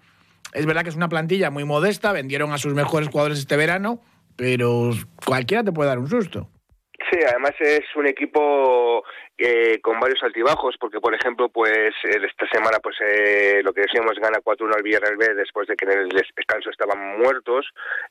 es 0.52 0.66
verdad 0.66 0.82
que 0.82 0.90
es 0.90 0.96
una 0.96 1.08
plantilla 1.08 1.50
muy 1.50 1.64
modesta, 1.64 2.12
vendieron 2.12 2.52
a 2.52 2.58
sus 2.58 2.72
mejores 2.72 3.08
jugadores 3.08 3.38
este 3.38 3.56
verano, 3.56 4.00
pero 4.36 4.92
cualquiera 5.26 5.64
te 5.64 5.72
puede 5.72 5.88
dar 5.88 5.98
un 5.98 6.08
susto. 6.08 6.48
Sí, 7.10 7.18
además 7.26 7.52
es 7.58 7.84
un 7.96 8.06
equipo 8.06 9.04
eh, 9.36 9.80
con 9.80 9.98
varios 9.98 10.22
altibajos, 10.22 10.76
porque 10.78 11.00
por 11.00 11.14
ejemplo, 11.14 11.48
pues 11.48 11.92
esta 12.04 12.46
semana, 12.52 12.78
pues 12.82 12.96
eh, 13.00 13.60
lo 13.64 13.72
que 13.72 13.82
decíamos, 13.82 14.14
gana 14.20 14.38
4-1 14.38 14.76
al 14.76 14.82
Villarreal 14.82 15.16
B 15.16 15.34
después 15.34 15.66
de 15.66 15.74
que 15.74 15.84
en 15.84 15.92
el 15.92 16.08
descanso 16.08 16.70
estaban 16.70 17.18
muertos. 17.18 17.66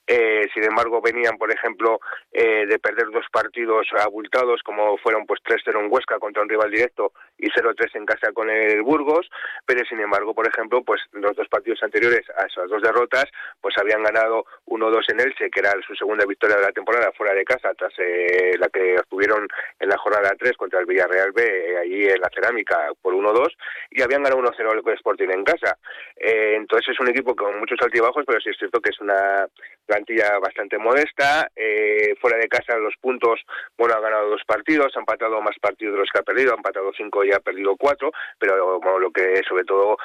Eh, 0.06 0.48
sin 0.54 0.64
embargo, 0.64 1.02
venían, 1.02 1.38
por 1.38 1.54
ejemplo, 1.54 2.00
eh, 2.32 2.66
de 2.68 2.80
perder 2.80 3.08
dos 3.12 3.26
partidos 3.32 3.88
abultados, 4.00 4.62
como 4.64 4.98
fueron 4.98 5.26
pues 5.26 5.40
3-0 5.44 5.80
en 5.80 5.92
Huesca 5.92 6.20
contra 6.20 6.42
un 6.44 6.50
rival 6.50 6.72
directo 6.72 7.14
y 7.42 7.50
0-3 7.50 7.96
en 7.96 8.06
casa 8.06 8.32
con 8.32 8.50
el 8.50 8.82
Burgos. 8.82 9.30
Pero 9.66 9.84
sin 9.86 10.00
embargo, 10.00 10.34
por 10.34 10.48
ejemplo, 10.48 10.84
pues 10.84 11.02
los 11.12 11.36
dos 11.36 11.48
partidos 11.50 11.84
anteriores 11.84 12.22
a 12.38 12.46
esas 12.46 12.70
dos 12.70 12.82
derrotas, 12.82 13.26
pues 13.60 13.78
habían 13.78 14.04
ganado 14.04 14.46
1-2 14.68 15.12
en 15.12 15.20
Elche, 15.20 15.50
que 15.50 15.60
era 15.60 15.74
su 15.86 15.96
segunda 15.96 16.26
victoria 16.26 16.56
de 16.56 16.64
la 16.64 16.72
temporada 16.72 17.12
fuera 17.12 17.34
de 17.34 17.44
casa, 17.44 17.74
tras 17.74 17.94
la 17.98 18.70
que 18.70 18.96
obtuvieron 19.00 19.48
en 19.80 19.90
la 19.90 19.98
jornada 19.98 20.32
3 20.38 20.56
contra 20.56 20.80
el 20.80 20.86
Villarreal 20.86 21.12
Real 21.12 21.32
B, 21.32 21.44
eh, 21.44 21.78
allí 21.78 22.08
en 22.08 22.22
la 22.22 22.30
cerámica, 22.34 22.90
por 23.02 23.14
1-2, 23.14 23.50
y 23.92 24.02
habían 24.02 24.24
ganado 24.24 24.42
1-0 24.42 24.72
el 24.72 24.94
Sporting 24.94 25.30
en 25.30 25.44
casa. 25.44 25.78
Eh, 26.16 26.56
entonces 26.56 26.90
es 26.90 27.00
un 27.00 27.10
equipo 27.10 27.36
con 27.36 27.60
muchos 27.60 27.80
altibajos, 27.82 28.24
pero 28.26 28.40
sí 28.40 28.50
es 28.50 28.58
cierto 28.58 28.80
que 28.80 28.92
es 28.92 29.00
una 29.00 29.48
plantilla 29.86 30.40
bastante 30.40 30.78
modesta. 30.78 31.50
Eh, 31.56 32.16
fuera 32.20 32.38
de 32.38 32.48
casa 32.48 32.78
los 32.78 32.96
puntos, 33.00 33.42
bueno, 33.78 33.96
ha 33.96 34.00
ganado 34.00 34.30
dos 34.30 34.42
partidos, 34.46 34.96
ha 34.96 35.00
empatado 35.00 35.42
más 35.42 35.58
partidos 35.60 35.94
de 35.94 36.00
los 36.00 36.10
que 36.12 36.20
ha 36.20 36.24
perdido, 36.24 36.54
ha 36.54 36.56
empatado 36.56 36.92
cinco 36.96 37.24
y 37.24 37.31
ha 37.34 37.40
perdido 37.40 37.76
cuatro, 37.76 38.12
pero 38.40 38.80
bueno, 38.80 39.00
lo 39.00 39.12
que 39.12 39.42
sobre 39.48 39.64
todo 39.64 39.98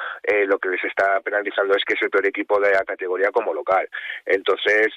lo 0.47 0.59
que 0.59 0.69
les 0.69 0.83
está 0.83 1.19
penalizando 1.21 1.75
es 1.75 1.83
que 1.85 1.93
es 1.93 2.01
el 2.01 2.09
peor 2.09 2.27
equipo 2.27 2.59
de 2.59 2.71
la 2.71 2.83
categoría 2.83 3.31
como 3.31 3.53
local. 3.53 3.87
Entonces 4.25 4.87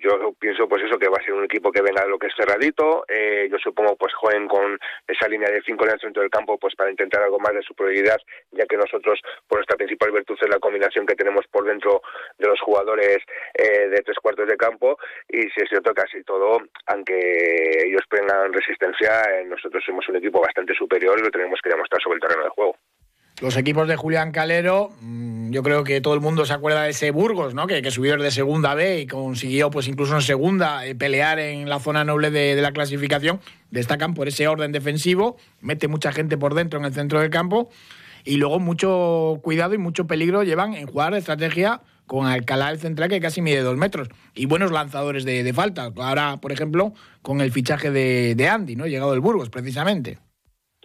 yo 0.00 0.32
pienso 0.38 0.68
pues 0.68 0.82
eso, 0.84 0.98
que 0.98 1.08
va 1.08 1.18
a 1.20 1.24
ser 1.24 1.34
un 1.34 1.44
equipo 1.44 1.70
que 1.72 1.82
venga 1.82 2.06
lo 2.06 2.18
que 2.18 2.28
es 2.28 2.34
cerradito, 2.36 3.04
yo 3.08 3.58
supongo 3.58 3.96
pues 3.96 4.14
jueguen 4.14 4.48
con 4.48 4.78
esa 5.06 5.28
línea 5.28 5.50
de 5.50 5.62
cinco 5.62 5.84
en 5.84 5.92
el 5.92 6.00
centro 6.00 6.22
del 6.22 6.30
campo 6.30 6.58
pues 6.58 6.74
para 6.74 6.90
intentar 6.90 7.22
algo 7.22 7.38
más 7.38 7.54
de 7.54 7.62
superioridad, 7.62 8.18
ya 8.52 8.66
que 8.66 8.76
nosotros, 8.76 9.20
por 9.48 9.58
nuestra 9.58 9.76
principal 9.76 10.12
virtud 10.12 10.38
es 10.40 10.48
la 10.48 10.58
combinación 10.58 11.06
que 11.06 11.14
tenemos 11.14 11.46
por 11.48 11.64
dentro 11.64 12.02
de 12.38 12.48
los 12.48 12.60
jugadores 12.60 13.18
eh, 13.54 13.88
de 13.88 14.02
tres 14.02 14.18
cuartos 14.18 14.48
de 14.48 14.56
campo 14.56 14.98
y 15.28 15.42
si 15.42 15.62
es 15.62 15.68
cierto 15.68 15.94
casi 15.94 16.22
todo, 16.24 16.58
aunque 16.86 17.84
ellos 17.84 18.02
tengan 18.08 18.52
resistencia, 18.52 19.22
eh, 19.30 19.44
nosotros 19.44 19.82
somos 19.84 20.08
un 20.08 20.16
equipo 20.16 20.40
bastante 20.40 20.74
superior 20.74 21.20
lo 21.20 21.30
tenemos 21.30 21.51
que 21.60 21.70
demostrar 21.70 22.00
sobre 22.02 22.16
el 22.16 22.20
terreno 22.20 22.44
de 22.44 22.50
juego. 22.50 22.76
Los 23.40 23.56
equipos 23.56 23.88
de 23.88 23.96
Julián 23.96 24.30
Calero, 24.30 24.90
mm, 25.00 25.50
yo 25.50 25.64
creo 25.64 25.82
que 25.82 26.00
todo 26.00 26.14
el 26.14 26.20
mundo 26.20 26.46
se 26.46 26.52
acuerda 26.52 26.84
de 26.84 26.90
ese 26.90 27.10
Burgos, 27.10 27.54
¿no? 27.54 27.66
Que, 27.66 27.82
que 27.82 27.90
subió 27.90 28.16
de 28.16 28.30
segunda 28.30 28.74
B 28.74 29.00
y 29.00 29.06
consiguió, 29.08 29.68
pues 29.70 29.88
incluso 29.88 30.14
en 30.14 30.22
segunda, 30.22 30.86
eh, 30.86 30.94
pelear 30.94 31.40
en 31.40 31.68
la 31.68 31.80
zona 31.80 32.04
noble 32.04 32.30
de, 32.30 32.54
la 32.62 32.70
clasificación. 32.70 33.40
Destacan 33.70 34.14
por 34.14 34.28
ese 34.28 34.46
orden 34.46 34.70
defensivo, 34.70 35.38
mete 35.60 35.88
mucha 35.88 36.12
gente 36.12 36.38
por 36.38 36.54
dentro 36.54 36.78
en 36.78 36.84
el 36.84 36.94
centro 36.94 37.20
del 37.20 37.30
campo 37.30 37.68
y 38.24 38.36
luego 38.36 38.60
mucho 38.60 39.40
cuidado 39.42 39.74
y 39.74 39.78
mucho 39.78 40.06
peligro 40.06 40.44
llevan 40.44 40.74
en 40.74 40.86
jugar 40.86 41.12
estrategia 41.14 41.80
con 42.06 42.26
Alcalá 42.26 42.70
el 42.70 42.78
central 42.78 43.08
que 43.08 43.20
casi 43.20 43.42
mide 43.42 43.62
dos 43.62 43.76
metros 43.76 44.08
y 44.34 44.46
buenos 44.46 44.70
lanzadores 44.70 45.24
de, 45.24 45.42
de 45.42 45.52
falta. 45.52 45.90
Ahora, 45.96 46.36
por 46.40 46.52
ejemplo, 46.52 46.92
con 47.22 47.40
el 47.40 47.50
fichaje 47.50 47.90
de, 47.90 48.36
de 48.36 48.48
Andy, 48.48 48.76
¿no? 48.76 48.86
Llegado 48.86 49.10
del 49.10 49.20
Burgos, 49.20 49.50
precisamente. 49.50 50.18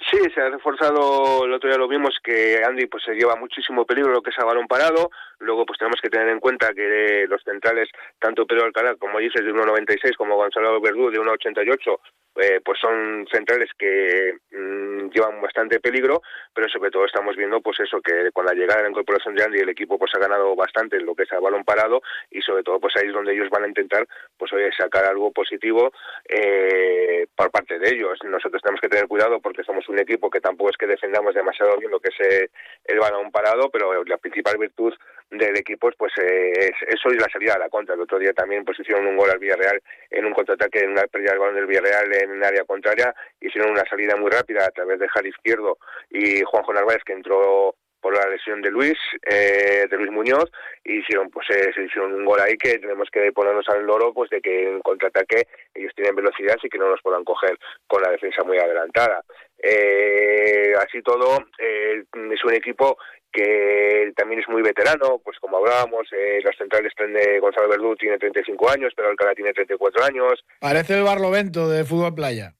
Sí, 0.09 0.17
se 0.33 0.39
ha 0.39 0.49
reforzado, 0.49 1.43
el 1.43 1.51
otro 1.51 1.69
día 1.69 1.77
lo 1.77 1.87
vimos, 1.89 2.17
que 2.23 2.61
Andy 2.63 2.85
pues 2.85 3.03
se 3.03 3.13
lleva 3.13 3.35
muchísimo 3.35 3.85
peligro 3.85 4.13
lo 4.13 4.21
que 4.21 4.29
es 4.29 4.39
a 4.39 4.45
balón 4.45 4.65
parado, 4.65 5.11
luego 5.39 5.65
pues 5.65 5.77
tenemos 5.79 5.99
que 6.01 6.09
tener 6.09 6.29
en 6.29 6.39
cuenta 6.39 6.73
que 6.73 7.25
los 7.27 7.43
centrales, 7.43 7.89
tanto 8.17 8.45
Pedro 8.47 8.63
Alcalá, 8.63 8.95
como 8.95 9.19
dices, 9.19 9.43
de 9.43 9.51
1,96, 9.51 10.15
como 10.15 10.37
Gonzalo 10.37 10.79
Verdú, 10.79 11.11
de 11.11 11.19
1,88, 11.19 11.99
eh, 12.39 12.61
pues 12.63 12.79
son 12.79 13.27
centrales 13.31 13.69
que 13.77 14.35
mm, 14.51 15.09
llevan 15.09 15.41
bastante 15.41 15.79
peligro, 15.79 16.21
pero 16.53 16.67
sobre 16.69 16.91
todo 16.91 17.05
estamos 17.05 17.35
viendo 17.35 17.61
pues 17.61 17.79
eso, 17.79 18.01
que 18.01 18.31
con 18.31 18.45
la 18.45 18.53
llegada 18.53 18.77
de 18.77 18.83
la 18.83 18.89
incorporación 18.89 19.35
de 19.35 19.43
Andy 19.43 19.59
el 19.59 19.69
equipo 19.69 19.97
pues 19.97 20.11
ha 20.15 20.19
ganado 20.19 20.55
bastante 20.55 20.97
en 20.97 21.05
lo 21.05 21.15
que 21.15 21.23
es 21.23 21.31
a 21.31 21.39
balón 21.39 21.63
parado 21.63 22.01
y 22.31 22.41
sobre 22.41 22.63
todo 22.63 22.79
pues 22.79 22.95
ahí 22.97 23.07
es 23.07 23.13
donde 23.13 23.33
ellos 23.33 23.49
van 23.49 23.63
a 23.63 23.67
intentar 23.67 24.07
pues 24.37 24.51
oye, 24.53 24.69
sacar 24.77 25.05
algo 25.05 25.31
positivo 25.31 25.91
eh, 26.27 27.27
por 27.35 27.51
parte 27.51 27.79
de 27.79 27.89
ellos. 27.89 28.19
Nosotros 28.23 28.61
tenemos 28.61 28.81
que 28.81 28.89
tener 28.89 29.07
cuidado 29.07 29.39
porque 29.39 29.63
somos 29.63 29.87
un 29.89 29.99
equipo 29.99 30.29
que 30.29 30.39
tampoco 30.41 30.69
es 30.69 30.77
que 30.77 30.87
defendamos 30.87 31.33
demasiado 31.33 31.77
bien 31.77 31.91
lo 31.91 31.99
que 31.99 32.09
es 32.09 32.19
eh, 32.19 32.49
el 32.85 32.99
balón 32.99 33.31
parado, 33.31 33.69
pero 33.69 34.03
la 34.03 34.17
principal 34.17 34.57
virtud 34.57 34.93
del 35.29 35.57
equipo 35.57 35.89
pues 35.97 36.13
es 36.17 36.71
eso 36.87 37.09
y 37.09 37.17
la 37.17 37.27
salida 37.31 37.55
a 37.55 37.59
la 37.59 37.69
contra. 37.69 37.95
El 37.95 38.01
otro 38.01 38.19
día 38.19 38.33
también 38.33 38.63
pues 38.63 38.79
hicieron 38.79 39.05
un 39.07 39.17
gol 39.17 39.29
al 39.29 39.39
Villarreal 39.39 39.81
en 40.09 40.25
un 40.25 40.33
contraataque 40.33 40.79
en 40.79 40.91
una 40.91 41.07
pérdida 41.07 41.31
del 41.31 41.39
balón 41.39 41.55
del 41.55 41.65
Villarreal 41.65 42.13
en 42.13 42.26
el 42.31 42.43
área 42.43 42.63
contraria, 42.65 43.13
hicieron 43.39 43.71
una 43.71 43.83
salida 43.89 44.15
muy 44.15 44.29
rápida 44.29 44.65
a 44.65 44.71
través 44.71 44.99
de 44.99 45.07
Jari 45.07 45.29
Izquierdo 45.29 45.77
y 46.09 46.41
Juanjo 46.43 46.73
Narváez 46.73 47.03
que 47.05 47.13
entró 47.13 47.75
por 48.01 48.15
la 48.15 48.29
lesión 48.29 48.61
de 48.61 48.71
Luis, 48.71 48.97
eh, 49.29 49.85
de 49.89 49.97
Luis 49.97 50.11
Muñoz, 50.11 50.51
y 50.83 50.99
hicieron, 50.99 51.29
pues 51.29 51.47
eh, 51.49 51.71
se 51.73 51.83
hicieron 51.83 52.13
un 52.13 52.25
gol 52.25 52.39
ahí 52.39 52.57
que 52.57 52.79
tenemos 52.79 53.09
que 53.11 53.31
ponernos 53.31 53.67
al 53.69 53.85
loro, 53.85 54.13
pues 54.13 54.29
de 54.29 54.41
que 54.41 54.69
en 54.69 54.81
contraataque 54.81 55.47
ellos 55.73 55.93
tienen 55.95 56.15
velocidad 56.15 56.55
y 56.61 56.69
que 56.69 56.77
no 56.77 56.89
nos 56.89 57.01
puedan 57.01 57.23
coger 57.23 57.57
con 57.87 58.01
la 58.01 58.11
defensa 58.11 58.43
muy 58.43 58.57
adelantada. 58.57 59.23
Eh, 59.59 60.73
así 60.77 61.01
todo, 61.01 61.39
eh, 61.59 62.03
es 62.31 62.43
un 62.45 62.53
equipo 62.53 62.97
que 63.31 64.13
también 64.15 64.41
es 64.41 64.47
muy 64.47 64.61
veterano, 64.61 65.19
pues 65.23 65.37
como 65.39 65.57
hablábamos, 65.57 66.07
eh, 66.11 66.39
los 66.43 66.55
centrales 66.57 66.93
de 66.97 67.39
Gonzalo 67.39 67.69
Verdú 67.69 67.95
tiene 67.95 68.17
35 68.17 68.69
años, 68.69 68.93
pero 68.95 69.09
Alcalá 69.09 69.35
tiene 69.35 69.53
34 69.53 70.03
años. 70.05 70.43
Parece 70.59 70.97
el 70.97 71.03
Barlovento 71.03 71.69
de 71.69 71.83
fútbol 71.83 72.15
playa. 72.15 72.56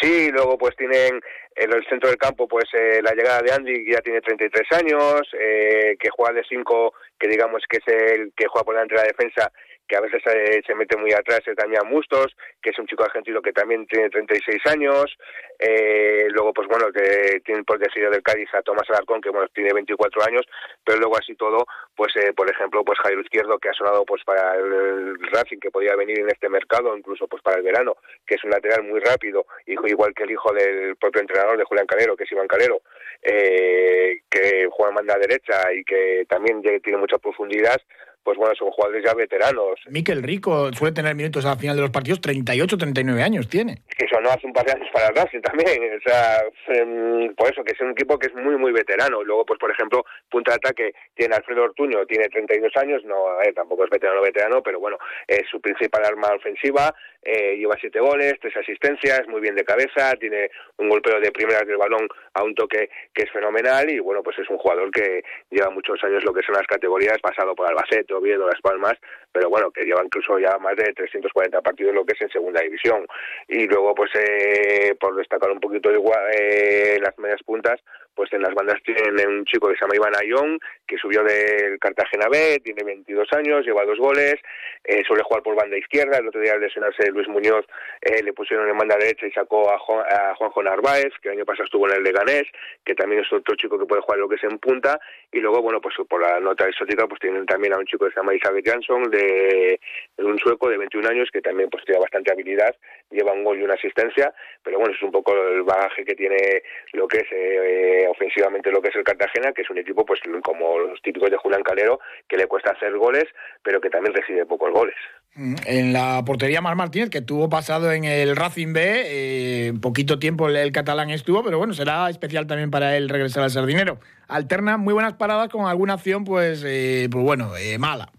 Sí, 0.00 0.30
luego 0.30 0.58
pues 0.58 0.76
tienen 0.76 1.20
en 1.56 1.72
el 1.72 1.86
centro 1.88 2.08
del 2.08 2.18
campo 2.18 2.48
pues 2.48 2.64
eh, 2.72 3.00
la 3.02 3.12
llegada 3.12 3.42
de 3.42 3.52
Andy 3.52 3.84
que 3.84 3.92
ya 3.92 4.00
tiene 4.00 4.20
33 4.20 4.72
años, 4.72 5.22
eh, 5.38 5.96
que 5.98 6.10
juega 6.10 6.32
de 6.32 6.44
5, 6.48 6.92
que 7.18 7.28
digamos 7.28 7.62
que 7.68 7.78
es 7.78 7.88
el 7.88 8.32
que 8.36 8.46
juega 8.46 8.64
por 8.64 8.74
delante 8.74 8.94
de 8.94 9.00
la 9.00 9.06
defensa 9.08 9.52
que 9.86 9.96
a 9.96 10.00
veces 10.00 10.22
se, 10.24 10.62
se 10.66 10.74
mete 10.74 10.96
muy 10.96 11.12
atrás, 11.12 11.40
es 11.46 11.56
Damián 11.56 11.86
Mustos, 11.88 12.34
que 12.62 12.70
es 12.70 12.78
un 12.78 12.86
chico 12.86 13.04
argentino 13.04 13.42
que 13.42 13.52
también 13.52 13.86
tiene 13.86 14.10
36 14.10 14.60
años. 14.66 15.16
Eh, 15.58 16.26
luego, 16.30 16.52
pues 16.52 16.68
bueno, 16.68 16.90
que 16.92 17.40
tiene 17.44 17.62
por 17.64 17.78
decidir 17.78 18.10
del 18.10 18.22
Cádiz 18.22 18.48
a 18.54 18.62
Tomás 18.62 18.88
Alarcón, 18.90 19.20
que 19.20 19.30
bueno, 19.30 19.46
tiene 19.54 19.72
24 19.72 20.22
años, 20.26 20.42
pero 20.84 20.98
luego 20.98 21.16
así 21.16 21.34
todo, 21.34 21.66
pues 21.94 22.14
eh, 22.16 22.32
por 22.32 22.50
ejemplo, 22.50 22.84
pues 22.84 22.98
Jairo 23.00 23.20
Izquierdo, 23.20 23.58
que 23.58 23.68
ha 23.68 23.72
sonado 23.72 24.04
pues 24.04 24.22
para 24.24 24.56
el 24.56 25.18
Racing, 25.30 25.58
que 25.58 25.70
podía 25.70 25.96
venir 25.96 26.18
en 26.18 26.28
este 26.28 26.48
mercado, 26.48 26.96
incluso 26.96 27.26
pues 27.28 27.42
para 27.42 27.58
el 27.58 27.62
verano, 27.62 27.96
que 28.26 28.34
es 28.34 28.44
un 28.44 28.50
lateral 28.50 28.82
muy 28.82 29.00
rápido, 29.00 29.46
igual 29.66 30.14
que 30.14 30.24
el 30.24 30.32
hijo 30.32 30.52
del 30.52 30.96
propio 30.96 31.20
entrenador 31.20 31.58
de 31.58 31.64
Julián 31.64 31.86
Calero, 31.86 32.16
que 32.16 32.24
es 32.24 32.32
Iván 32.32 32.48
Calero, 32.48 32.80
eh, 33.22 34.20
que 34.28 34.68
juega 34.70 34.90
en 34.90 34.96
banda 34.96 35.18
derecha 35.18 35.72
y 35.72 35.84
que 35.84 36.24
también 36.28 36.62
tiene 36.62 36.98
mucha 36.98 37.18
profundidad, 37.18 37.80
pues 38.24 38.38
bueno, 38.38 38.54
son 38.56 38.70
jugadores 38.70 39.04
ya 39.04 39.14
veteranos. 39.14 39.78
Miquel 39.90 40.22
Rico 40.22 40.72
suele 40.72 40.94
tener 40.94 41.14
minutos 41.14 41.44
al 41.44 41.58
final 41.58 41.76
de 41.76 41.82
los 41.82 41.90
partidos, 41.90 42.20
38, 42.20 42.78
39 42.78 43.22
años 43.22 43.48
tiene. 43.48 43.82
Que 43.96 44.06
eso 44.06 44.20
no 44.20 44.30
hace 44.30 44.46
un 44.46 44.52
par 44.52 44.64
de 44.64 44.72
años 44.72 44.88
para 44.92 45.10
Racing 45.10 45.42
también, 45.42 45.98
o 45.98 46.08
sea, 46.08 46.42
em, 46.68 47.34
por 47.34 47.52
eso, 47.52 47.62
que 47.62 47.72
es 47.72 47.80
un 47.80 47.90
equipo 47.90 48.18
que 48.18 48.28
es 48.28 48.34
muy, 48.34 48.56
muy 48.56 48.72
veterano. 48.72 49.22
Luego, 49.22 49.44
pues 49.44 49.60
por 49.60 49.70
ejemplo, 49.70 50.04
punta 50.30 50.52
de 50.52 50.56
ataque 50.56 50.94
tiene 51.14 51.36
Alfredo 51.36 51.64
Ortuño, 51.64 52.06
tiene 52.06 52.28
32 52.28 52.72
años, 52.76 53.04
no, 53.04 53.40
eh, 53.42 53.52
tampoco 53.52 53.84
es 53.84 53.90
veterano 53.90 54.22
veterano, 54.22 54.62
pero 54.62 54.80
bueno, 54.80 54.98
es 55.28 55.42
su 55.50 55.60
principal 55.60 56.04
arma 56.04 56.28
ofensiva, 56.34 56.94
eh, 57.22 57.56
lleva 57.56 57.76
siete 57.80 58.00
goles, 58.00 58.34
tres 58.40 58.56
asistencias, 58.56 59.26
muy 59.28 59.40
bien 59.40 59.54
de 59.54 59.64
cabeza, 59.64 60.14
tiene 60.16 60.50
un 60.78 60.88
golpeo 60.88 61.20
de 61.20 61.30
primeras 61.30 61.66
del 61.66 61.76
balón 61.76 62.08
a 62.34 62.42
un 62.42 62.54
toque 62.54 62.88
que 63.12 63.24
es 63.24 63.30
fenomenal 63.30 63.88
y 63.90 63.98
bueno, 63.98 64.22
pues 64.22 64.38
es 64.38 64.48
un 64.48 64.58
jugador 64.58 64.90
que 64.90 65.22
lleva 65.50 65.70
muchos 65.70 66.02
años 66.04 66.24
lo 66.24 66.32
que 66.32 66.42
son 66.42 66.54
las 66.54 66.66
categorías, 66.66 67.18
pasado 67.20 67.54
por 67.54 67.68
Albacete, 67.68 68.13
Oviedo, 68.14 68.46
Las 68.46 68.60
Palmas, 68.60 68.94
pero 69.32 69.48
bueno, 69.48 69.70
que 69.70 69.84
lleva 69.84 70.04
incluso 70.04 70.38
ya 70.38 70.56
más 70.58 70.76
de 70.76 70.92
340 70.92 71.60
partidos 71.60 71.94
lo 71.94 72.04
que 72.04 72.14
es 72.14 72.22
en 72.22 72.30
segunda 72.30 72.60
división. 72.62 73.06
Y 73.48 73.66
luego, 73.66 73.94
pues 73.94 74.10
eh, 74.14 74.94
por 74.98 75.16
destacar 75.16 75.50
un 75.50 75.60
poquito 75.60 75.90
igual 75.92 76.20
eh, 76.32 76.98
las 77.00 77.18
medias 77.18 77.42
puntas, 77.42 77.80
pues 78.14 78.32
en 78.32 78.42
las 78.42 78.54
bandas 78.54 78.80
tienen 78.84 79.28
un 79.28 79.44
chico 79.44 79.68
que 79.68 79.74
se 79.74 79.80
llama 79.82 79.96
Iván 79.96 80.14
Ayón, 80.16 80.58
que 80.86 80.96
subió 80.96 81.22
del 81.24 81.78
Cartagena 81.78 82.28
B, 82.28 82.60
tiene 82.62 82.84
22 82.84 83.28
años, 83.32 83.64
lleva 83.66 83.84
dos 83.84 83.98
goles, 83.98 84.36
eh, 84.84 85.02
suele 85.06 85.22
jugar 85.22 85.42
por 85.42 85.56
banda 85.56 85.76
izquierda, 85.76 86.18
el 86.18 86.28
otro 86.28 86.40
día 86.40 86.52
al 86.52 86.60
lesionarse 86.60 87.10
Luis 87.10 87.28
Muñoz 87.28 87.66
eh, 88.00 88.22
le 88.22 88.32
pusieron 88.32 88.68
en 88.68 88.76
banda 88.76 88.96
derecha 88.96 89.26
y 89.26 89.32
sacó 89.32 89.70
a, 89.70 89.78
Juanjo 89.78 90.62
Narváez, 90.62 91.12
que 91.22 91.28
el 91.28 91.36
año 91.36 91.44
pasado 91.44 91.64
estuvo 91.64 91.88
en 91.88 91.96
el 91.96 92.02
Leganés, 92.02 92.44
que 92.84 92.94
también 92.94 93.22
es 93.22 93.32
otro 93.32 93.54
chico 93.56 93.78
que 93.78 93.86
puede 93.86 94.02
jugar 94.02 94.18
lo 94.18 94.28
que 94.28 94.36
es 94.36 94.44
en 94.44 94.58
punta, 94.58 94.98
y 95.32 95.40
luego, 95.40 95.62
bueno, 95.62 95.80
pues 95.80 95.94
por 96.08 96.20
la 96.20 96.38
nota 96.40 96.68
exótica, 96.68 97.06
pues 97.06 97.20
tienen 97.20 97.46
también 97.46 97.74
a 97.74 97.78
un 97.78 97.86
chico 97.86 98.04
que 98.04 98.12
se 98.12 98.20
llama 98.20 98.34
Isabel 98.34 98.62
Jansson, 98.64 99.10
de, 99.10 99.80
un 100.18 100.38
sueco 100.38 100.68
de 100.68 100.78
21 100.78 101.08
años, 101.08 101.28
que 101.32 101.40
también 101.40 101.68
pues 101.70 101.84
tiene 101.84 102.00
bastante 102.00 102.32
habilidad, 102.32 102.74
lleva 103.10 103.32
un 103.32 103.44
gol 103.44 103.58
y 103.58 103.64
una 103.64 103.74
asistencia, 103.74 104.32
pero 104.62 104.78
bueno, 104.78 104.94
es 104.94 105.02
un 105.02 105.10
poco 105.10 105.34
el 105.34 105.62
bagaje 105.62 106.04
que 106.04 106.14
tiene 106.14 106.62
lo 106.92 107.08
que 107.08 107.18
es... 107.18 107.26
Eh, 107.32 108.03
ofensivamente 108.08 108.70
lo 108.70 108.80
que 108.80 108.88
es 108.88 108.96
el 108.96 109.04
Cartagena, 109.04 109.52
que 109.52 109.62
es 109.62 109.70
un 109.70 109.78
equipo 109.78 110.04
pues 110.04 110.20
como 110.42 110.78
los 110.78 111.00
típicos 111.02 111.30
de 111.30 111.36
Julián 111.36 111.62
Calero, 111.62 112.00
que 112.28 112.36
le 112.36 112.46
cuesta 112.46 112.72
hacer 112.72 112.96
goles, 112.96 113.24
pero 113.62 113.80
que 113.80 113.90
también 113.90 114.14
recibe 114.14 114.46
pocos 114.46 114.72
goles. 114.72 114.94
Mm, 115.34 115.54
en 115.66 115.92
la 115.92 116.22
portería 116.24 116.60
Mar 116.60 116.76
Martínez, 116.76 117.10
que 117.10 117.20
tuvo 117.20 117.48
pasado 117.48 117.92
en 117.92 118.04
el 118.04 118.36
Racing 118.36 118.72
B, 118.72 119.02
eh, 119.04 119.72
poquito 119.80 120.18
tiempo 120.18 120.48
el, 120.48 120.72
catalán 120.72 121.10
estuvo, 121.10 121.42
pero 121.42 121.58
bueno, 121.58 121.74
será 121.74 122.08
especial 122.08 122.46
también 122.46 122.70
para 122.70 122.96
él 122.96 123.08
regresar 123.08 123.42
al 123.42 123.50
Sardinero. 123.50 123.98
Alterna 124.28 124.76
muy 124.76 124.94
buenas 124.94 125.14
paradas 125.14 125.48
con 125.48 125.66
alguna 125.66 125.94
acción, 125.94 126.24
pues, 126.24 126.64
eh, 126.66 127.08
pues 127.10 127.24
bueno, 127.24 127.56
eh, 127.56 127.78
mala. 127.78 128.10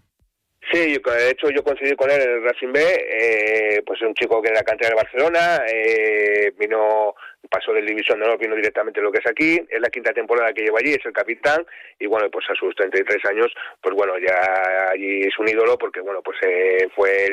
Sí, 0.72 0.98
de 0.98 1.30
hecho 1.30 1.48
yo 1.50 1.62
coincidí 1.62 1.94
con 1.94 2.10
él 2.10 2.20
en 2.20 2.30
el 2.30 2.42
Racing 2.42 2.72
B, 2.72 2.80
eh, 2.82 3.82
pues 3.86 4.00
es 4.02 4.08
un 4.08 4.14
chico 4.14 4.42
que 4.42 4.48
era 4.50 4.64
cantera 4.64 4.90
de 4.90 4.96
Barcelona, 4.96 5.62
eh, 5.72 6.52
vino 6.58 7.14
pasó 7.50 7.72
del 7.72 7.86
División 7.86 8.18
de 8.18 8.26
Honor, 8.26 8.38
vino 8.38 8.54
directamente 8.54 9.00
lo 9.00 9.12
que 9.12 9.18
es 9.18 9.26
aquí, 9.26 9.60
es 9.68 9.80
la 9.80 9.88
quinta 9.88 10.12
temporada 10.12 10.52
que 10.52 10.62
lleva 10.62 10.78
allí, 10.78 10.92
es 10.92 11.04
el 11.04 11.12
capitán, 11.12 11.66
y 11.98 12.06
bueno, 12.06 12.30
pues 12.30 12.44
a 12.50 12.54
sus 12.54 12.74
33 12.74 13.24
años, 13.26 13.52
pues 13.80 13.94
bueno, 13.94 14.18
ya 14.18 14.90
allí 14.92 15.20
es 15.22 15.38
un 15.38 15.48
ídolo, 15.48 15.78
porque 15.78 16.00
bueno, 16.00 16.22
pues 16.22 16.38
eh, 16.42 16.88
fue 16.94 17.26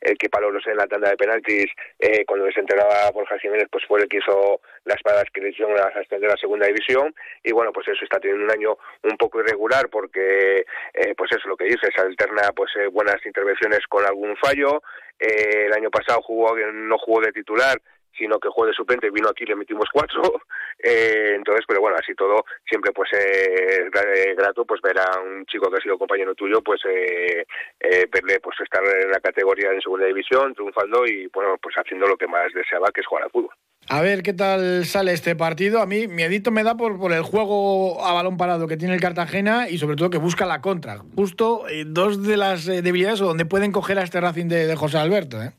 el, 0.00 0.18
que 0.18 0.28
paró 0.28 0.48
en 0.48 0.76
la 0.76 0.86
tanda 0.86 1.10
de 1.10 1.16
penaltis, 1.16 1.66
eh, 1.98 2.24
cuando 2.24 2.50
se 2.50 2.60
entrenaba 2.60 3.10
Borja 3.12 3.38
Jiménez, 3.38 3.68
pues 3.70 3.84
fue 3.86 4.00
el 4.00 4.08
que 4.08 4.18
hizo 4.18 4.60
las 4.84 5.02
paradas 5.02 5.26
que 5.32 5.40
le 5.40 5.50
hicieron 5.50 5.78
a 5.78 5.84
ascender 5.98 6.30
a 6.30 6.34
la 6.34 6.40
segunda 6.40 6.66
división, 6.66 7.14
y 7.42 7.52
bueno, 7.52 7.72
pues 7.72 7.88
eso 7.88 8.04
está 8.04 8.18
teniendo 8.18 8.44
un 8.44 8.50
año 8.50 8.78
un 9.02 9.16
poco 9.16 9.40
irregular, 9.40 9.88
porque 9.90 10.64
eh, 10.94 11.14
pues 11.16 11.30
eso 11.32 11.48
lo 11.48 11.56
que 11.56 11.64
dices, 11.64 11.90
alterna 11.98 12.52
pues 12.54 12.70
eh, 12.76 12.86
buenas 12.86 13.24
intervenciones 13.24 13.80
con 13.88 14.04
algún 14.04 14.36
fallo, 14.36 14.82
eh, 15.18 15.66
el 15.66 15.72
año 15.72 15.90
pasado 15.90 16.20
jugó, 16.22 16.56
no 16.56 16.98
jugó 16.98 17.20
de 17.20 17.32
titular, 17.32 17.80
sino 18.16 18.38
que 18.38 18.48
jugó 18.48 18.66
de 18.66 18.72
suplente, 18.72 19.10
vino 19.10 19.28
aquí, 19.28 19.44
le 19.44 19.56
metimos 19.56 19.88
cuatro, 19.92 20.22
eh, 20.78 21.34
entonces, 21.36 21.64
pero 21.66 21.80
bueno, 21.80 21.96
así 22.00 22.14
todo, 22.14 22.44
siempre 22.68 22.92
pues 22.92 23.10
eh, 23.12 23.88
grato 24.36 24.64
pues 24.64 24.80
ver 24.82 24.98
a 24.98 25.20
un 25.20 25.44
chico 25.46 25.70
que 25.70 25.78
ha 25.78 25.82
sido 25.82 25.98
compañero 25.98 26.34
tuyo, 26.34 26.62
pues 26.62 26.80
eh, 26.88 27.46
eh, 27.80 28.06
verle 28.10 28.40
pues 28.40 28.56
estar 28.60 28.82
en 28.84 29.10
la 29.10 29.20
categoría 29.20 29.72
en 29.72 29.80
segunda 29.80 30.06
división, 30.06 30.54
triunfando 30.54 31.06
y 31.06 31.26
bueno, 31.28 31.56
pues 31.60 31.74
haciendo 31.76 32.06
lo 32.06 32.16
que 32.16 32.26
más 32.26 32.52
deseaba, 32.52 32.90
que 32.92 33.00
es 33.00 33.06
jugar 33.06 33.24
al 33.24 33.30
fútbol. 33.30 33.54
A 33.88 34.02
ver 34.02 34.22
qué 34.22 34.32
tal 34.32 34.84
sale 34.84 35.12
este 35.12 35.36
partido. 35.36 35.80
A 35.80 35.86
mí, 35.86 36.08
miedito 36.08 36.50
me 36.50 36.64
da 36.64 36.76
por, 36.76 36.98
por 36.98 37.12
el 37.12 37.22
juego 37.22 38.04
a 38.04 38.12
balón 38.12 38.36
parado 38.36 38.66
que 38.66 38.76
tiene 38.76 38.94
el 38.94 39.00
Cartagena 39.00 39.68
y 39.68 39.78
sobre 39.78 39.94
todo 39.94 40.10
que 40.10 40.18
busca 40.18 40.44
la 40.44 40.60
contra. 40.60 40.98
Justo 41.14 41.68
eh, 41.68 41.84
dos 41.86 42.24
de 42.24 42.36
las 42.36 42.66
eh, 42.66 42.82
debilidades 42.82 43.20
donde 43.20 43.46
pueden 43.46 43.70
coger 43.70 43.98
a 43.98 44.02
este 44.02 44.20
Racing 44.20 44.48
de, 44.48 44.66
de 44.66 44.76
José 44.76 44.98
Alberto. 44.98 45.40
¿eh? 45.40 45.52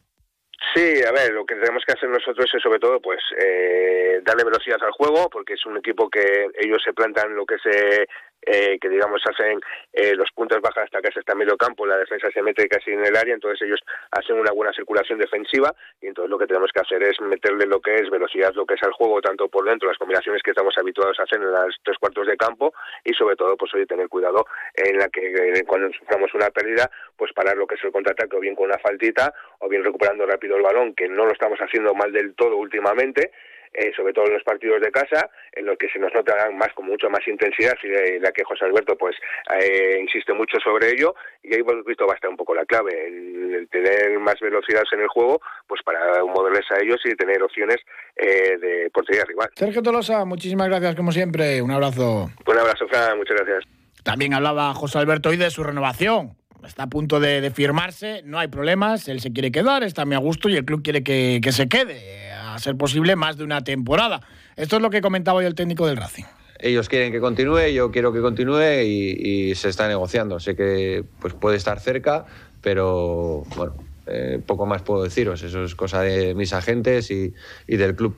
Sí, 0.74 1.02
a 1.08 1.12
ver, 1.12 1.34
lo 1.34 1.46
que 1.46 1.56
tenemos 1.56 1.84
que 1.86 1.94
hacer 1.94 2.10
nosotros 2.10 2.50
es 2.52 2.62
sobre 2.62 2.80
todo 2.80 3.00
pues 3.00 3.20
eh, 3.40 4.22
darle 4.24 4.44
velocidad 4.44 4.80
al 4.82 4.92
juego, 4.92 5.30
porque 5.30 5.54
es 5.54 5.66
un 5.66 5.78
equipo 5.78 6.10
que 6.10 6.50
ellos 6.60 6.82
se 6.84 6.94
plantan 6.94 7.36
lo 7.36 7.46
que 7.46 7.56
es 7.56 7.66
eh, 7.66 8.08
eh, 8.42 8.78
que 8.80 8.90
digamos 8.90 9.22
hacen 9.26 9.60
eh, 9.92 10.16
los 10.16 10.32
puntos 10.32 10.62
bajan 10.62 10.86
hasta 10.86 11.02
casi 11.02 11.20
hasta 11.20 11.36
medio 11.36 11.58
campo, 11.58 11.86
la 11.86 11.98
defensa 11.98 12.30
se 12.32 12.42
mete 12.42 12.68
casi 12.68 12.92
en 12.92 13.06
el 13.06 13.16
área, 13.16 13.34
entonces 13.34 13.62
ellos 13.68 13.80
hacen 14.12 14.40
una 14.40 14.52
buena 14.52 14.72
circulación 14.74 15.20
defensiva 15.20 15.74
y 16.02 16.08
entonces 16.08 16.30
lo 16.30 16.38
que 16.38 16.48
tenemos 16.48 16.72
que 16.72 16.82
hacer 16.82 17.04
es 17.04 17.20
meterle 17.22 17.66
lo 17.66 17.82
que 17.82 17.96
es 17.96 18.10
velocidad, 18.10 18.54
lo 18.54 18.66
que 18.66 18.76
es 18.76 18.84
al 18.84 18.94
juego, 18.94 19.22
tanto 19.22 19.48
por 19.50 19.66
dentro, 19.66 19.90
las 19.90 19.98
combinaciones 19.98 20.42
que 20.44 20.52
estamos 20.52 20.76
habituados 20.78 21.20
a 21.20 21.24
hacer 21.24 21.42
en 21.42 21.52
las 21.52 21.76
tres 21.84 21.98
cuartos 21.98 22.28
de 22.28 22.38
campo 22.38 22.74
y 23.04 23.14
sobre 23.14 23.36
todo 23.36 23.58
pues 23.58 23.74
hoy 23.74 23.86
tener 23.86 24.08
cuidado 24.08 24.46
en 24.76 24.98
la 24.98 25.10
que 25.10 25.64
cuando 25.66 25.92
suframos 25.98 26.34
una 26.34 26.50
pérdida, 26.50 26.90
pues 27.16 27.34
parar 27.34 27.58
lo 27.58 27.68
que 27.68 27.76
es 27.76 27.84
el 27.84 27.92
contraataque 27.92 28.36
o 28.36 28.40
bien 28.40 28.56
con 28.56 28.66
una 28.66 28.78
faltita 28.78 29.34
o 29.60 29.68
bien 29.68 29.84
recuperando 29.84 30.26
rápido 30.26 30.58
el 30.58 30.64
balón, 30.64 30.94
que 30.94 31.08
no 31.08 31.26
lo 31.26 31.32
estamos 31.32 31.60
haciendo 31.60 31.94
mal 31.94 32.12
del 32.12 32.36
todo 32.36 32.56
últimamente 32.58 33.32
eh, 33.74 33.92
sobre 33.96 34.14
todo 34.14 34.26
en 34.26 34.34
los 34.34 34.44
partidos 34.44 34.82
de 34.82 34.92
casa, 34.92 35.30
en 35.54 35.66
los 35.66 35.78
que 35.78 35.90
se 35.90 36.00
nos 36.00 36.14
nota 36.14 36.34
más 36.54 36.74
con 36.74 36.86
mucho 36.86 37.10
más 37.10 37.26
intensidad 37.28 37.74
y 37.84 38.20
la 38.20 38.32
que 38.32 38.44
José 38.44 38.66
Alberto 38.66 38.98
pues 38.98 39.16
eh, 39.60 40.00
insiste 40.02 40.34
mucho 40.34 40.58
sobre 40.64 40.90
ello 40.90 41.16
y 41.44 41.54
ahí 41.54 41.62
hemos 41.62 41.86
visto 41.86 42.06
bastante 42.06 42.30
un 42.30 42.38
poco 42.38 42.56
la 42.56 42.66
clave, 42.66 43.08
el, 43.08 43.68
tener 43.70 44.18
más 44.20 44.40
velocidad 44.40 44.84
en 44.92 45.02
el 45.02 45.08
juego 45.08 45.42
pues 45.68 45.82
para 45.84 46.24
moverles 46.24 46.66
a 46.72 46.82
ellos 46.82 47.00
y 47.06 47.16
tener 47.16 47.42
opciones 47.44 47.78
eh, 48.16 48.58
de 48.58 48.90
portería 48.92 49.24
rival. 49.26 49.50
Sergio 49.56 49.82
Tolosa, 49.82 50.26
muchísimas 50.26 50.68
gracias 50.68 50.96
como 50.96 51.12
siempre, 51.12 51.62
un 51.62 51.72
abrazo. 51.72 52.30
Un 52.46 52.58
abrazo, 52.58 52.88
Fran, 52.88 53.18
muchas 53.18 53.38
gracias. 53.38 53.64
También 54.04 54.34
hablaba 54.34 54.74
José 54.74 55.00
Alberto 55.00 55.30
hoy 55.30 55.38
de 55.38 55.50
su 55.50 55.64
renovación. 55.64 56.38
Está 56.66 56.84
a 56.84 56.88
punto 56.88 57.20
de, 57.20 57.50
firmarse, 57.52 58.22
no 58.26 58.40
hay 58.40 58.48
problemas, 58.48 59.08
él 59.08 59.22
se 59.22 59.32
quiere 59.32 59.52
quedar, 59.52 59.84
está 59.84 60.06
muy 60.06 60.16
a 60.16 60.20
gusto 60.20 60.50
y 60.50 60.56
el 60.56 60.66
club 60.66 60.82
quiere 60.84 61.04
que, 61.04 61.40
que 61.42 61.52
se 61.52 61.70
quede 61.70 62.27
ser 62.60 62.76
posible, 62.76 63.16
más 63.16 63.38
de 63.38 63.44
una 63.44 63.64
temporada. 63.64 64.22
Esto 64.56 64.78
es 64.78 64.82
lo 64.82 64.90
que 64.90 65.02
comentaba 65.02 65.40
hoy 65.40 65.46
el 65.46 65.56
técnico 65.56 65.88
del 65.88 65.98
Racing. 65.98 66.26
Ellos 66.60 66.90
quieren 66.90 67.12
que 67.12 67.20
continúe, 67.20 67.68
yo 67.74 67.92
quiero 67.92 68.12
que 68.12 68.22
continúe 68.22 68.82
y, 68.84 69.54
se 69.56 69.70
está 69.70 69.88
negociando. 69.88 70.40
Sé 70.40 70.56
que 70.56 71.04
pues, 71.20 71.34
puede 71.34 71.58
estar 71.58 71.80
cerca, 71.80 72.26
pero 72.62 73.44
bueno, 73.56 73.76
eh, 74.08 74.42
poco 74.46 74.66
más 74.66 74.82
puedo 74.82 75.04
deciros. 75.04 75.44
Eso 75.44 75.64
es 75.64 75.76
cosa 75.76 76.02
de 76.02 76.34
mis 76.34 76.54
agentes 76.54 77.12
y 77.12 77.34
del 77.68 77.96
club. 77.96 78.16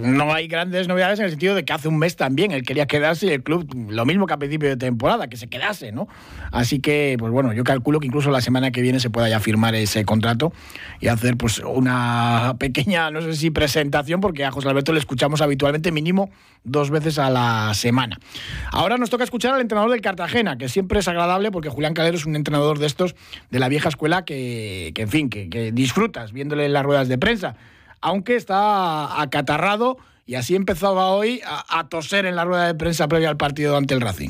No 0.00 0.32
hay 0.32 0.48
grandes 0.48 0.88
novedades 0.88 1.18
en 1.18 1.26
el 1.26 1.30
sentido 1.30 1.54
de 1.54 1.64
que 1.64 1.72
hace 1.72 1.88
un 1.88 1.98
mes 1.98 2.16
también 2.16 2.52
él 2.52 2.62
quería 2.62 2.86
quedarse 2.86 3.26
y 3.26 3.30
el 3.30 3.42
club 3.42 3.66
lo 3.90 4.04
mismo 4.06 4.26
que 4.26 4.34
a 4.34 4.38
principio 4.38 4.68
de 4.68 4.76
temporada, 4.76 5.28
que 5.28 5.36
se 5.36 5.46
quedase, 5.46 5.92
¿no? 5.92 6.08
Así 6.52 6.80
que, 6.80 7.16
pues 7.18 7.30
bueno, 7.30 7.52
yo 7.52 7.64
calculo 7.64 8.00
que 8.00 8.06
incluso 8.06 8.30
la 8.30 8.40
semana 8.40 8.70
que 8.70 8.80
viene 8.80 9.00
se 9.00 9.10
pueda 9.10 9.28
ya 9.28 9.40
firmar 9.40 9.74
ese 9.74 10.04
contrato 10.04 10.52
y 11.00 11.08
hacer 11.08 11.36
pues 11.36 11.58
una 11.58 12.56
pequeña, 12.58 13.10
no 13.10 13.20
sé 13.20 13.34
si 13.34 13.50
presentación, 13.50 14.20
porque 14.20 14.44
a 14.44 14.50
José 14.50 14.68
Alberto 14.68 14.92
le 14.92 15.00
escuchamos 15.00 15.42
habitualmente 15.42 15.92
mínimo 15.92 16.30
dos 16.64 16.90
veces 16.90 17.18
a 17.18 17.30
la 17.30 17.72
semana. 17.74 18.18
Ahora 18.72 18.96
nos 18.96 19.10
toca 19.10 19.24
escuchar 19.24 19.54
al 19.54 19.60
entrenador 19.60 19.90
del 19.90 20.00
Cartagena, 20.00 20.56
que 20.56 20.68
siempre 20.68 21.00
es 21.00 21.08
agradable 21.08 21.50
porque 21.50 21.68
Julián 21.68 21.94
Calero 21.94 22.16
es 22.16 22.24
un 22.24 22.36
entrenador 22.36 22.78
de 22.78 22.86
estos 22.86 23.14
de 23.50 23.58
la 23.58 23.68
vieja 23.68 23.90
escuela 23.90 24.24
que, 24.24 24.92
en 24.96 25.08
fin, 25.08 25.28
que, 25.28 25.48
que 25.50 25.72
disfrutas 25.72 26.32
viéndole 26.32 26.66
en 26.66 26.72
las 26.72 26.84
ruedas 26.84 27.08
de 27.08 27.18
prensa 27.18 27.56
aunque 28.04 28.36
está 28.36 29.20
acatarrado 29.20 29.96
y 30.26 30.34
así 30.34 30.54
empezaba 30.54 31.08
hoy 31.08 31.40
a, 31.46 31.88
toser 31.88 32.26
en 32.26 32.36
la 32.36 32.44
rueda 32.44 32.66
de 32.66 32.74
prensa 32.74 33.08
previa 33.08 33.30
al 33.30 33.38
partido 33.38 33.78
ante 33.78 33.94
el 33.94 34.02
Racing. 34.02 34.28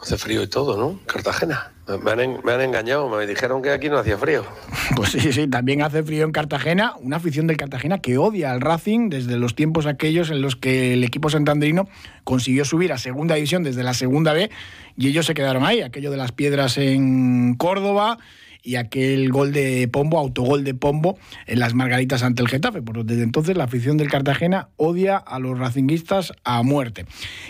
Hace 0.00 0.18
frío 0.18 0.42
y 0.42 0.46
todo, 0.46 0.76
¿no? 0.76 1.00
Cartagena. 1.06 1.72
Me 2.02 2.10
han, 2.10 2.60
engañado, 2.60 3.08
me 3.08 3.26
dijeron 3.26 3.62
que 3.62 3.70
aquí 3.70 3.88
no 3.88 3.98
hacía 3.98 4.18
frío. 4.18 4.44
Pues 4.94 5.10
sí, 5.10 5.32
sí, 5.32 5.48
también 5.48 5.82
hace 5.82 6.02
frío 6.02 6.24
en 6.24 6.32
Cartagena. 6.32 6.94
Una 7.00 7.16
afición 7.16 7.46
del 7.46 7.56
Cartagena 7.56 7.98
que 7.98 8.18
odia 8.18 8.52
al 8.52 8.60
Racing 8.60 9.08
desde 9.08 9.36
los 9.36 9.54
tiempos 9.54 9.86
aquellos 9.86 10.30
en 10.30 10.42
los 10.42 10.56
que 10.56 10.92
el 10.92 11.04
equipo 11.04 11.30
santandrino 11.30 11.88
consiguió 12.22 12.64
subir 12.64 12.92
a 12.92 12.98
segunda 12.98 13.34
división 13.34 13.62
desde 13.62 13.82
la 13.82 13.94
segunda 13.94 14.32
B 14.32 14.50
y 14.96 15.08
ellos 15.08 15.26
se 15.26 15.34
quedaron 15.34 15.64
ahí. 15.64 15.80
Aquello 15.80 16.10
de 16.10 16.18
las 16.18 16.32
piedras 16.32 16.78
en 16.78 17.54
Córdoba 17.54 18.18
y 18.66 18.74
aquel 18.76 19.30
gol 19.30 19.52
de 19.52 19.88
Pombo, 19.88 20.18
autogol 20.18 20.64
de 20.64 20.74
Pombo 20.74 21.16
en 21.46 21.60
las 21.60 21.74
Margaritas 21.74 22.24
ante 22.24 22.42
el 22.42 22.48
Getafe. 22.48 22.82
Por 22.82 23.04
desde 23.04 23.22
entonces 23.22 23.56
la 23.56 23.64
afición 23.64 23.96
del 23.96 24.10
Cartagena 24.10 24.68
odia 24.76 25.16
a 25.16 25.38
los 25.38 25.56
racinguistas 25.56 26.32
a 26.42 26.62
muerte. 26.64 27.06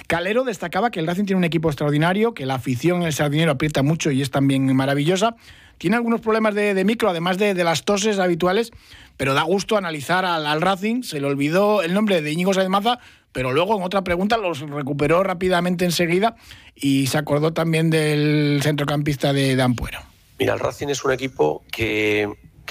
Calero 0.07 0.45
destacaba 0.45 0.91
que 0.91 1.01
el 1.01 1.07
Racing 1.07 1.25
tiene 1.25 1.39
un 1.39 1.45
equipo 1.45 1.71
extraordinario, 1.71 2.35
que 2.35 2.45
la 2.45 2.57
afición 2.57 3.01
en 3.01 3.07
el 3.07 3.15
Sardinero 3.15 3.53
aprieta 3.53 3.83
mucho 3.83 4.11
y 4.11 4.21
es 4.21 4.31
también 4.31 4.75
maravillosa. 4.77 5.37
Tiene 5.79 5.97
algunos 5.97 6.21
problemas 6.21 6.55
de, 6.55 6.85
micro, 6.85 7.09
además 7.09 7.39
de, 7.39 7.55
las 7.55 7.85
toses 7.85 8.19
habituales, 8.19 8.71
pero 9.17 9.35
da 9.35 9.43
gusto 9.43 9.77
analizar 9.77 10.25
al, 10.25 10.61
Racing. 10.61 11.03
Se 11.03 11.21
le 11.21 11.27
olvidó 11.27 11.83
el 11.83 11.95
nombre 11.95 12.21
de 12.21 12.33
Íñigo 12.33 12.53
Sáenz 12.53 12.71
Maza, 12.71 12.99
pero 13.33 13.53
luego 13.53 13.77
en 13.77 13.83
otra 13.83 14.03
pregunta 14.03 14.37
los 14.37 14.61
recuperó 14.61 15.23
rápidamente 15.23 15.85
enseguida 15.85 16.37
y 16.75 17.07
se 17.09 17.19
acordó 17.19 17.53
también 17.53 17.91
del 17.91 18.61
centrocampista 18.63 19.33
de, 19.33 19.57
de 19.57 19.63
Ampuero. 19.63 20.16
Mira, 20.39 20.53
el 20.53 20.61
Racing 20.61 20.89
es 20.89 21.05
un 21.05 21.13
equipo 21.13 21.65
que, 21.73 22.31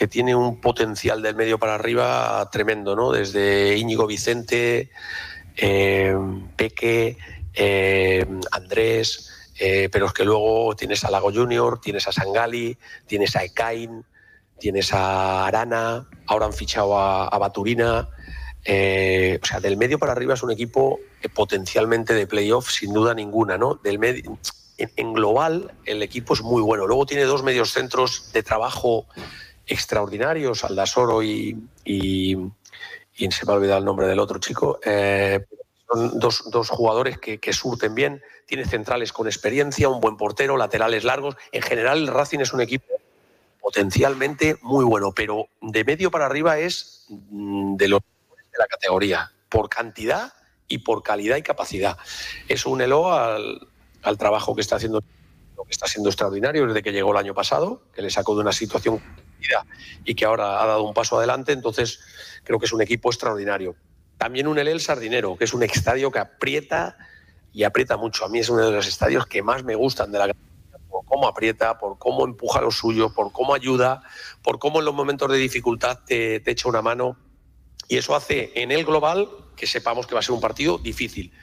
tiene 0.09 0.35
un 0.35 0.61
potencial 0.61 1.21
del 1.21 1.35
medio 1.35 1.57
para 1.57 1.75
arriba 1.75 2.47
tremendo, 2.51 2.95
¿no? 2.95 3.11
Desde 3.11 3.77
Íñigo 3.77 4.05
Vicente, 4.05 4.91
eh, 5.55 6.15
Peque, 6.55 7.17
eh, 7.53 8.25
Andrés, 8.51 9.31
eh, 9.57 9.89
pero 9.91 10.07
es 10.07 10.13
que 10.13 10.25
luego 10.25 10.75
tienes 10.75 11.03
a 11.05 11.11
Lago 11.11 11.31
Junior, 11.31 11.79
tienes 11.81 12.07
a 12.07 12.11
Sangali, 12.11 12.77
tienes 13.07 13.35
a 13.35 13.45
Ekain, 13.45 14.05
tienes 14.59 14.93
a 14.93 15.47
Arana, 15.47 16.07
ahora 16.27 16.45
han 16.45 16.53
fichado 16.53 16.99
a, 16.99 17.35
Baturina. 17.39 18.01
o 18.01 19.45
sea, 19.45 19.59
del 19.59 19.77
medio 19.77 19.97
para 19.97 20.11
arriba 20.11 20.35
es 20.35 20.43
un 20.43 20.51
equipo 20.51 20.99
potencialmente 21.33 22.13
de 22.13 22.27
playoff, 22.27 22.69
sin 22.69 22.93
duda 22.93 23.15
ninguna, 23.15 23.57
¿no? 23.57 23.75
Del 23.75 23.97
medio 23.97 24.37
en, 24.77 25.13
global 25.13 25.71
el 25.85 26.03
equipo 26.03 26.33
es 26.33 26.41
muy 26.41 26.61
bueno. 26.61 26.87
Luego 26.87 27.05
tiene 27.05 27.23
dos 27.23 27.43
medios 27.43 27.71
centros 27.71 28.31
de 28.33 28.43
trabajo 28.43 29.05
extraordinarios, 29.67 30.63
Aldasoro 30.63 31.23
y, 31.23 31.57
y, 31.83 32.37
y 33.17 33.31
se 33.31 33.45
me 33.45 33.53
ha 33.53 33.55
olvidado 33.55 33.79
el 33.79 33.85
nombre 33.85 34.07
del 34.07 34.19
otro 34.19 34.39
chico. 34.39 34.79
Eh, 34.83 35.45
son 35.87 36.19
dos, 36.19 36.49
dos 36.51 36.69
jugadores 36.69 37.17
que, 37.19 37.53
surten 37.53 37.95
bien, 37.95 38.21
tiene 38.47 38.65
centrales 38.65 39.13
con 39.13 39.27
experiencia, 39.27 39.89
un 39.89 40.01
buen 40.01 40.17
portero, 40.17 40.57
laterales 40.57 41.03
largos. 41.03 41.35
En 41.51 41.61
general, 41.61 41.99
el 41.99 42.07
Racing 42.07 42.39
es 42.39 42.53
un 42.53 42.61
equipo 42.61 42.85
potencialmente 43.61 44.57
muy 44.61 44.85
bueno, 44.85 45.11
pero 45.11 45.47
de 45.61 45.83
medio 45.83 46.11
para 46.11 46.25
arriba 46.25 46.59
es 46.59 47.05
mm, 47.09 47.75
de 47.75 47.87
los 47.87 48.01
de 48.01 48.59
la 48.59 48.67
categoría, 48.67 49.31
por 49.49 49.69
cantidad 49.69 50.33
y 50.67 50.79
por 50.79 51.03
calidad 51.03 51.37
y 51.37 51.41
capacidad. 51.41 51.97
Eso 52.47 52.69
únelo 52.69 53.11
al, 53.11 53.67
al 54.05 54.17
trabajo 54.17 54.55
que 54.55 54.61
está 54.61 54.77
haciendo 54.77 55.03
que 55.65 55.71
está 55.71 55.87
siendo 55.87 56.09
extraordinario 56.09 56.67
desde 56.67 56.83
que 56.83 56.91
llegó 56.91 57.11
el 57.11 57.17
año 57.17 57.33
pasado, 57.33 57.81
que 57.93 58.01
le 58.01 58.09
sacó 58.09 58.35
de 58.35 58.41
una 58.41 58.51
situación 58.51 59.01
y 60.03 60.15
que 60.15 60.25
ahora 60.25 60.61
ha 60.61 60.65
dado 60.65 60.83
un 60.83 60.93
paso 60.93 61.17
adelante, 61.17 61.51
entonces 61.51 61.99
creo 62.43 62.59
que 62.59 62.65
es 62.65 62.73
un 62.73 62.81
equipo 62.81 63.09
extraordinario. 63.09 63.75
También 64.17 64.47
un 64.47 64.57
el 64.57 64.79
Sardinero, 64.79 65.35
que 65.37 65.43
es 65.43 65.53
un 65.53 65.63
estadio 65.63 66.11
que 66.11 66.19
aprieta 66.19 66.97
y 67.51 67.63
aprieta 67.63 67.97
mucho. 67.97 68.25
A 68.25 68.29
mí 68.29 68.39
es 68.39 68.49
uno 68.49 68.65
de 68.65 68.71
los 68.71 68.87
estadios 68.87 69.25
que 69.27 69.43
más 69.43 69.63
me 69.63 69.75
gustan 69.75 70.11
de 70.11 70.19
la 70.19 70.35
por 70.89 71.05
cómo 71.05 71.27
aprieta, 71.27 71.77
por 71.77 71.97
cómo 71.97 72.23
empuja 72.23 72.61
lo 72.61 72.71
suyo, 72.71 73.13
por 73.13 73.33
cómo 73.33 73.53
ayuda, 73.53 74.01
por 74.41 74.59
cómo 74.59 74.79
en 74.79 74.85
los 74.85 74.93
momentos 74.93 75.29
de 75.29 75.37
dificultad 75.37 75.99
te, 76.05 76.39
te 76.39 76.51
echa 76.51 76.69
una 76.69 76.81
mano. 76.81 77.17
Y 77.89 77.97
eso 77.97 78.15
hace 78.15 78.51
en 78.55 78.71
el 78.71 78.85
global 78.85 79.27
que 79.57 79.67
sepamos 79.67 80.07
que 80.07 80.13
va 80.13 80.21
a 80.21 80.23
ser 80.23 80.33
un 80.33 80.41
partido 80.41 80.77
difícil. 80.77 81.33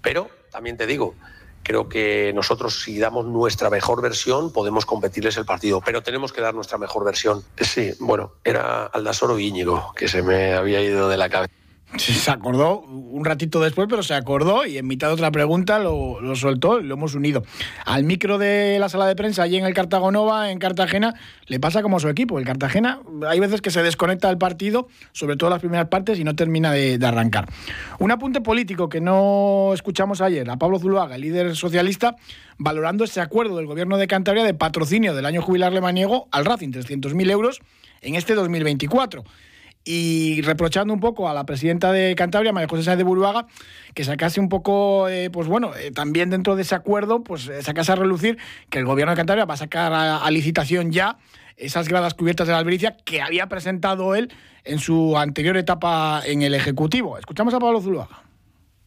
Pero 0.00 0.30
también 0.50 0.78
te 0.78 0.86
digo, 0.86 1.14
creo 1.62 1.88
que 1.88 2.32
nosotros 2.34 2.82
si 2.82 2.98
damos 2.98 3.26
nuestra 3.26 3.70
mejor 3.70 4.02
versión 4.02 4.52
podemos 4.52 4.86
competirles 4.86 5.36
el 5.36 5.44
partido, 5.44 5.80
pero 5.80 6.02
tenemos 6.02 6.32
que 6.32 6.40
dar 6.40 6.54
nuestra 6.54 6.78
mejor 6.78 7.04
versión. 7.04 7.42
Sí, 7.58 7.92
bueno, 8.00 8.32
era 8.44 8.86
Aldasoro 8.86 9.38
Íñigo, 9.38 9.92
que 9.96 10.08
se 10.08 10.22
me 10.22 10.54
había 10.54 10.80
ido 10.80 11.08
de 11.08 11.16
la 11.16 11.28
cabeza. 11.28 11.61
Se 11.98 12.30
acordó 12.30 12.80
un 12.80 13.24
ratito 13.24 13.60
después, 13.60 13.86
pero 13.88 14.02
se 14.02 14.14
acordó 14.14 14.64
y 14.64 14.78
en 14.78 14.86
mitad 14.86 15.08
de 15.08 15.14
otra 15.14 15.30
pregunta 15.30 15.78
lo, 15.78 16.18
soltó 16.36 16.80
y 16.80 16.84
lo 16.84 16.94
hemos 16.94 17.14
unido. 17.14 17.44
Al 17.84 18.04
micro 18.04 18.38
de 18.38 18.78
la 18.78 18.88
sala 18.88 19.06
de 19.06 19.14
prensa, 19.14 19.42
allí 19.42 19.58
en 19.58 19.66
el 19.66 19.74
Cartagonova, 19.74 20.50
en 20.50 20.58
Cartagena, 20.58 21.14
le 21.46 21.60
pasa 21.60 21.82
como 21.82 21.98
a 21.98 22.00
su 22.00 22.08
equipo. 22.08 22.38
El 22.38 22.46
Cartagena, 22.46 23.00
hay 23.28 23.40
veces 23.40 23.60
que 23.60 23.70
se 23.70 23.82
desconecta 23.82 24.28
del 24.28 24.38
partido, 24.38 24.88
sobre 25.12 25.36
todo 25.36 25.50
las 25.50 25.60
primeras 25.60 25.88
partes, 25.88 26.18
y 26.18 26.24
no 26.24 26.34
termina 26.34 26.72
de, 26.72 26.98
arrancar. 27.04 27.46
Un 27.98 28.10
apunte 28.10 28.40
político 28.40 28.88
que 28.88 29.00
no 29.00 29.72
escuchamos 29.74 30.22
ayer, 30.22 30.48
a 30.48 30.56
Pablo 30.56 30.78
Zuluaga, 30.78 31.16
el 31.16 31.20
líder 31.20 31.54
socialista, 31.56 32.16
valorando 32.56 33.04
ese 33.04 33.20
acuerdo 33.20 33.56
del 33.56 33.66
gobierno 33.66 33.98
de 33.98 34.06
Cantabria 34.06 34.44
de 34.44 34.54
patrocinio 34.54 35.14
del 35.14 35.26
año 35.26 35.42
jubilar 35.42 35.72
lemaniego 35.72 36.28
al 36.30 36.46
Racing, 36.46 36.70
300.000 36.70 37.30
euros 37.30 37.60
en 38.00 38.14
este 38.14 38.34
2024 38.34 39.24
y 39.84 40.40
reprochando 40.42 40.94
un 40.94 41.00
poco 41.00 41.28
a 41.28 41.34
la 41.34 41.44
presidenta 41.44 41.92
de 41.92 42.14
Cantabria, 42.14 42.52
María 42.52 42.68
José 42.68 42.84
Sáenz 42.84 42.98
de 42.98 43.04
Buruaga, 43.04 43.46
que 43.94 44.04
sacase 44.04 44.40
un 44.40 44.48
poco, 44.48 45.08
eh, 45.08 45.30
pues 45.30 45.48
bueno, 45.48 45.72
eh, 45.76 45.90
también 45.90 46.30
dentro 46.30 46.56
de 46.56 46.62
ese 46.62 46.74
acuerdo, 46.74 47.24
pues 47.24 47.48
eh, 47.48 47.62
sacase 47.62 47.92
a 47.92 47.96
relucir 47.96 48.38
que 48.70 48.78
el 48.78 48.84
gobierno 48.84 49.12
de 49.12 49.16
Cantabria 49.16 49.44
va 49.44 49.54
a 49.54 49.58
sacar 49.58 49.92
a, 49.92 50.30
licitación 50.30 50.92
ya 50.92 51.18
esas 51.56 51.88
gradas 51.88 52.14
cubiertas 52.14 52.46
de 52.46 52.52
la 52.52 52.58
albericia 52.58 52.96
que 53.04 53.20
había 53.20 53.48
presentado 53.48 54.14
él 54.14 54.32
en 54.64 54.78
su 54.78 55.18
anterior 55.18 55.56
etapa 55.56 56.22
en 56.24 56.42
el 56.42 56.54
Ejecutivo. 56.54 57.18
Escuchamos 57.18 57.52
a 57.52 57.58
Pablo 57.58 57.80
Zuluaga. 57.80 58.31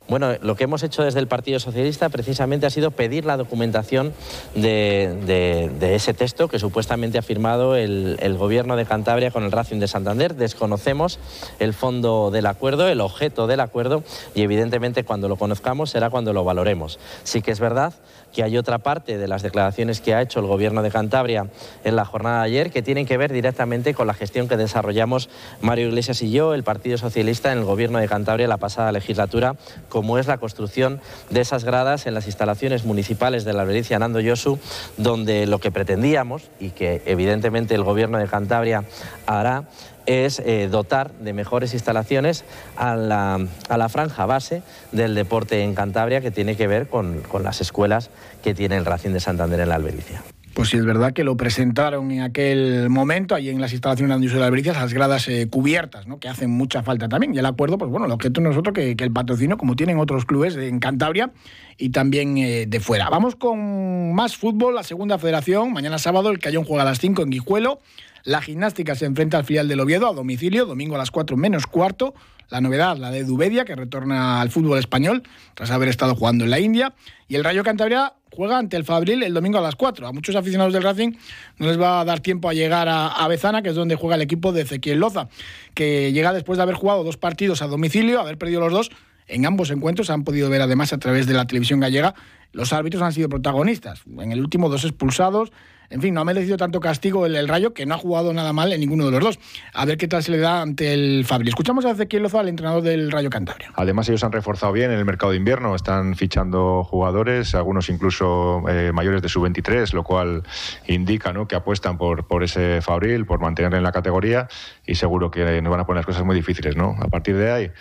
Bueno, 0.08 0.34
lo 0.42 0.56
que 0.56 0.66
hemos 0.66 0.84
hecho 0.84 1.04
desde 1.04 1.20
el 1.20 1.28
Partido 1.28 1.60
Socialista 1.60 2.10
precisamente 2.10 2.68
ha 2.68 2.70
sido 2.70 2.92
pedir 2.92 3.26
la 3.26 3.38
documentación 3.38 4.14
de, 4.54 5.72
ese 5.82 6.14
texto 6.14 6.48
que 6.48 6.60
supuestamente 6.60 7.18
ha 7.18 7.24
firmado 7.24 7.76
el, 7.76 8.18
el, 8.22 8.38
Gobierno 8.38 8.76
de 8.76 8.86
Cantabria 8.86 9.32
con 9.32 9.44
el 9.44 9.52
Racing 9.52 9.80
de 9.80 9.88
Santander. 9.88 10.36
Desconocemos 10.36 11.18
el 11.58 11.74
fondo 11.74 12.30
del 12.30 12.46
acuerdo, 12.46 12.88
el 12.88 13.02
objeto 13.02 13.48
del 13.48 13.62
acuerdo 13.62 14.04
y 14.36 14.44
evidentemente 14.44 15.04
cuando 15.04 15.28
lo 15.28 15.38
conozcamos 15.38 15.90
será 15.90 16.12
cuando 16.12 16.34
lo 16.34 16.44
valoremos. 16.44 17.00
Sí 17.24 17.42
que 17.42 17.52
es 17.52 17.60
verdad 17.60 17.94
que 18.36 18.44
hay 18.44 18.58
otra 18.58 18.80
parte 18.80 19.18
de 19.18 19.30
las 19.30 19.44
declaraciones 19.44 20.02
que 20.02 20.14
ha 20.14 20.22
hecho 20.22 20.42
el 20.42 20.46
Gobierno 20.46 20.84
de 20.84 20.92
Cantabria 20.92 21.48
en 21.86 21.96
la 21.96 22.04
jornada 22.04 22.40
de 22.40 22.48
ayer 22.48 22.70
que 22.70 22.82
tienen 22.82 23.06
que 23.06 23.16
ver 23.16 23.32
directamente 23.32 23.94
con 23.94 24.08
la 24.08 24.14
gestión 24.14 24.50
que 24.50 24.58
desarrollamos 24.58 25.30
Mario 25.62 25.88
Iglesias 25.88 26.22
y 26.22 26.32
yo, 26.32 26.54
el 26.54 26.64
Partido 26.64 26.98
Socialista, 26.98 27.54
en 27.54 27.60
el 27.60 27.64
Gobierno 27.64 27.98
de 27.98 28.10
Cantabria 28.10 28.50
la 28.50 28.58
pasada 28.58 28.92
legislatura, 28.92 29.56
como 29.88 30.18
es 30.18 30.28
la 30.28 30.38
construcción 30.38 31.00
de 31.30 31.40
esas 31.40 31.64
gradas 31.64 32.08
en 32.08 32.14
las 32.14 32.26
instalaciones 32.26 32.84
municipales 32.84 33.46
de 33.46 33.54
la 33.54 33.62
Albericia 33.62 34.00
Nando 34.00 34.20
Yosu, 34.20 34.60
donde 34.98 35.48
lo 35.48 35.60
que 35.60 35.72
pretendíamos 35.72 36.44
y 36.60 36.72
que 36.72 37.04
evidentemente 37.06 37.74
el 37.74 37.84
Gobierno 37.84 38.18
de 38.18 38.28
Cantabria 38.28 38.84
hará 39.28 39.64
es 40.06 40.40
eh, 40.40 40.68
dotar 40.70 41.12
de 41.14 41.34
mejores 41.34 41.74
instalaciones 41.74 42.44
a 42.76 42.96
la, 42.96 43.90
franja 43.90 44.26
base 44.26 44.62
del 44.92 45.16
deporte 45.16 45.62
en 45.64 45.76
Cantabria 45.76 46.22
que 46.22 46.32
tiene 46.32 46.56
que 46.56 46.68
ver 46.68 46.88
con, 46.88 47.24
las 47.44 47.62
escuelas 47.62 48.10
que 48.44 48.54
tiene 48.54 48.78
el 48.78 48.86
Racing 48.86 49.12
de 49.12 49.20
Santander 49.20 49.60
en 49.60 49.70
la 49.70 49.76
Albericia. 49.76 50.22
Pues 50.56 50.70
sí, 50.70 50.78
es 50.78 50.86
verdad 50.86 51.12
que 51.12 51.26
lo 51.26 51.36
presentaron 51.36 52.12
en 52.12 52.22
aquel 52.22 52.90
momento, 52.90 53.36
allí 53.36 53.50
en 53.50 53.60
las 53.60 53.74
instalaciones 53.74 54.22
de 54.32 54.40
la 54.40 54.46
Albericia, 54.46 54.72
esas 54.72 54.94
gradas 54.94 55.28
eh, 55.28 55.50
cubiertas, 55.50 56.08
¿no? 56.08 56.18
que 56.18 56.30
hacen 56.30 56.50
mucha 56.50 56.82
falta 56.82 57.10
también. 57.10 57.36
Y 57.36 57.40
el 57.40 57.46
acuerdo, 57.46 57.78
pues 57.78 57.92
bueno, 57.92 58.08
lo 58.08 58.18
que 58.18 58.30
nosotros 58.30 58.74
que, 58.74 58.96
que 58.96 59.04
el 59.04 59.12
patrocinio, 59.12 59.58
como 59.58 59.76
tienen 59.76 60.00
otros 60.00 60.24
clubes 60.24 60.56
en 60.56 60.80
Cantabria 60.80 61.34
y 61.78 61.90
también 61.90 62.38
eh, 62.38 62.68
de 62.68 62.80
fuera. 62.80 63.10
Vamos 63.10 63.36
con 63.36 64.16
más 64.16 64.38
fútbol, 64.38 64.76
la 64.76 64.84
segunda 64.84 65.20
federación. 65.20 65.74
Mañana 65.74 65.98
sábado 65.98 66.30
el 66.30 66.40
Cayón 66.40 66.64
juega 66.64 66.84
a 66.84 66.86
las 66.86 67.00
5 67.00 67.24
en 67.24 67.32
Guijuelo. 67.32 67.82
La 68.24 68.42
gimnástica 68.42 68.96
se 68.96 69.04
enfrenta 69.04 69.38
al 69.38 69.44
filial 69.44 69.68
del 69.68 69.82
Oviedo 69.82 70.08
a 70.08 70.14
domicilio, 70.14 70.66
domingo 70.66 70.96
a 70.96 71.00
las 71.00 71.12
4 71.12 71.36
menos 71.36 71.68
cuarto. 71.68 72.14
La 72.48 72.62
novedad, 72.62 72.96
la 72.96 73.12
de 73.12 73.26
Dubedia, 73.26 73.66
que 73.66 73.76
retorna 73.76 74.40
al 74.40 74.52
fútbol 74.52 74.80
español 74.80 75.24
tras 75.54 75.72
haber 75.72 75.90
estado 75.90 76.16
jugando 76.16 76.46
en 76.46 76.52
la 76.52 76.62
India. 76.62 76.94
Y 77.28 77.36
el 77.36 77.44
Rayo 77.44 77.64
Cantabria 77.64 78.14
juega 78.36 78.58
ante 78.58 78.78
el 78.78 78.84
Fabril 78.84 79.24
el 79.24 79.34
domingo 79.34 79.58
a 79.58 79.62
las 79.62 79.76
4. 79.76 80.08
A 80.08 80.12
muchos 80.12 80.36
aficionados 80.36 80.74
del 80.74 80.84
Racing 80.84 81.14
no 81.58 81.68
les 81.68 81.80
va 81.80 82.02
a 82.02 82.06
dar 82.06 82.20
tiempo 82.20 82.50
a 82.50 82.54
llegar 82.54 82.88
a, 82.88 83.08
a 83.08 83.28
Bezana, 83.28 83.62
que 83.62 83.70
es 83.70 83.76
donde 83.76 83.96
juega 83.96 84.16
el 84.16 84.22
equipo 84.22 84.52
de 84.52 84.62
Ezequiel 84.62 85.00
Loza, 85.00 85.30
que 85.74 86.12
llega 86.12 86.34
después 86.34 86.58
de 86.58 86.64
haber 86.64 86.76
jugado 86.76 87.04
dos 87.04 87.18
partidos 87.18 87.62
a 87.62 87.68
domicilio, 87.68 88.20
haber 88.20 88.38
perdido 88.38 88.62
los 88.62 88.72
dos. 88.72 88.92
En 89.28 89.46
ambos 89.46 89.72
encuentros 89.72 90.10
han 90.10 90.24
podido 90.24 90.50
ver 90.50 90.62
además 90.62 90.94
a 90.94 91.00
través 91.00 91.26
de 91.26 91.34
la 91.34 91.48
televisión 91.48 91.80
gallega, 91.80 92.14
los 92.52 92.74
árbitros 92.74 93.02
han 93.02 93.12
sido 93.12 93.28
protagonistas. 93.28 94.02
En 94.18 94.32
el 94.32 94.40
último 94.40 94.70
dos 94.70 94.86
expulsados, 94.86 95.52
en 95.90 96.02
fin, 96.02 96.14
no 96.14 96.22
ha 96.22 96.26
merecido 96.26 96.58
tanto 96.58 96.80
castigo 96.80 97.26
el, 97.26 97.48
Rayo 97.48 97.74
que 97.74 97.86
no 97.86 97.96
ha 97.96 97.98
jugado 97.98 98.34
nada 98.34 98.54
mal 98.54 98.74
en 98.74 98.80
ninguno 98.80 99.06
de 99.06 99.12
los 99.12 99.24
dos. 99.24 99.40
A 99.74 99.86
ver 99.86 99.98
qué 99.98 100.08
tal 100.08 100.24
se 100.24 100.32
le 100.32 100.40
da 100.40 100.62
ante 100.62 100.94
el 100.94 101.26
Fabri. 101.26 101.50
Escuchamos 101.50 101.86
a 101.86 101.92
Ezequiel 101.92 102.24
Loza, 102.24 102.42
el 102.42 102.50
entrenador 102.50 102.82
del 102.82 103.12
Rayo 103.12 103.30
Cantabria. 103.30 103.72
Además, 103.76 104.10
ellos 104.10 104.24
han 104.24 104.32
reforzado 104.32 104.74
bien 104.74 104.92
en 104.92 104.98
el 104.98 105.06
mercado 105.06 105.32
de 105.32 105.38
invierno, 105.38 105.76
están 105.76 106.16
fichando 106.16 106.84
jugadores, 106.84 107.56
algunos 107.56 107.90
incluso 107.90 108.64
eh, 108.68 108.92
mayores 108.94 109.22
de 109.22 109.30
sub-23, 109.30 109.94
lo 109.94 110.04
cual 110.04 110.44
indica 110.88 111.34
¿no? 111.34 111.48
que 111.48 111.56
apuestan 111.56 111.98
por, 111.98 112.26
ese 112.44 112.82
Fabril, 112.82 113.26
por 113.26 113.40
mantenerle 113.40 113.78
en 113.78 113.84
la 113.84 113.92
categoría 113.92 114.48
y 114.86 114.96
seguro 114.96 115.32
que 115.32 115.62
nos 115.62 115.72
van 115.72 115.82
a 115.82 115.86
poner 115.86 116.00
las 116.00 116.06
cosas 116.06 116.24
muy 116.24 116.36
difíciles. 116.36 116.76
¿no? 116.76 116.96
A 117.00 117.08
partir 117.08 117.38
de 117.38 117.52
ahí 117.52 117.72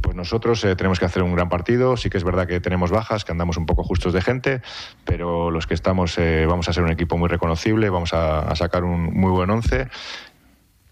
pues 0.00 0.14
nosotros 0.14 0.62
eh, 0.64 0.76
tenemos 0.76 0.98
que 0.98 1.04
hacer 1.04 1.22
un 1.22 1.34
gran 1.34 1.48
partido. 1.48 1.96
Sí 1.96 2.10
que 2.10 2.18
es 2.18 2.24
verdad 2.24 2.46
que 2.46 2.60
tenemos 2.60 2.90
bajas, 2.90 3.24
que 3.24 3.32
andamos 3.32 3.56
un 3.56 3.66
poco 3.66 3.82
justos 3.82 4.12
de 4.12 4.20
gente, 4.20 4.62
pero 5.04 5.50
los 5.50 5.66
que 5.66 5.74
estamos 5.74 6.18
eh, 6.18 6.46
vamos 6.46 6.68
a 6.68 6.72
ser 6.72 6.82
un 6.82 6.90
equipo 6.90 7.16
muy 7.16 7.28
reconocible, 7.28 7.90
vamos 7.90 8.12
a, 8.12 8.54
sacar 8.56 8.84
un 8.84 9.14
muy 9.14 9.30
buen 9.30 9.50
once. 9.50 9.88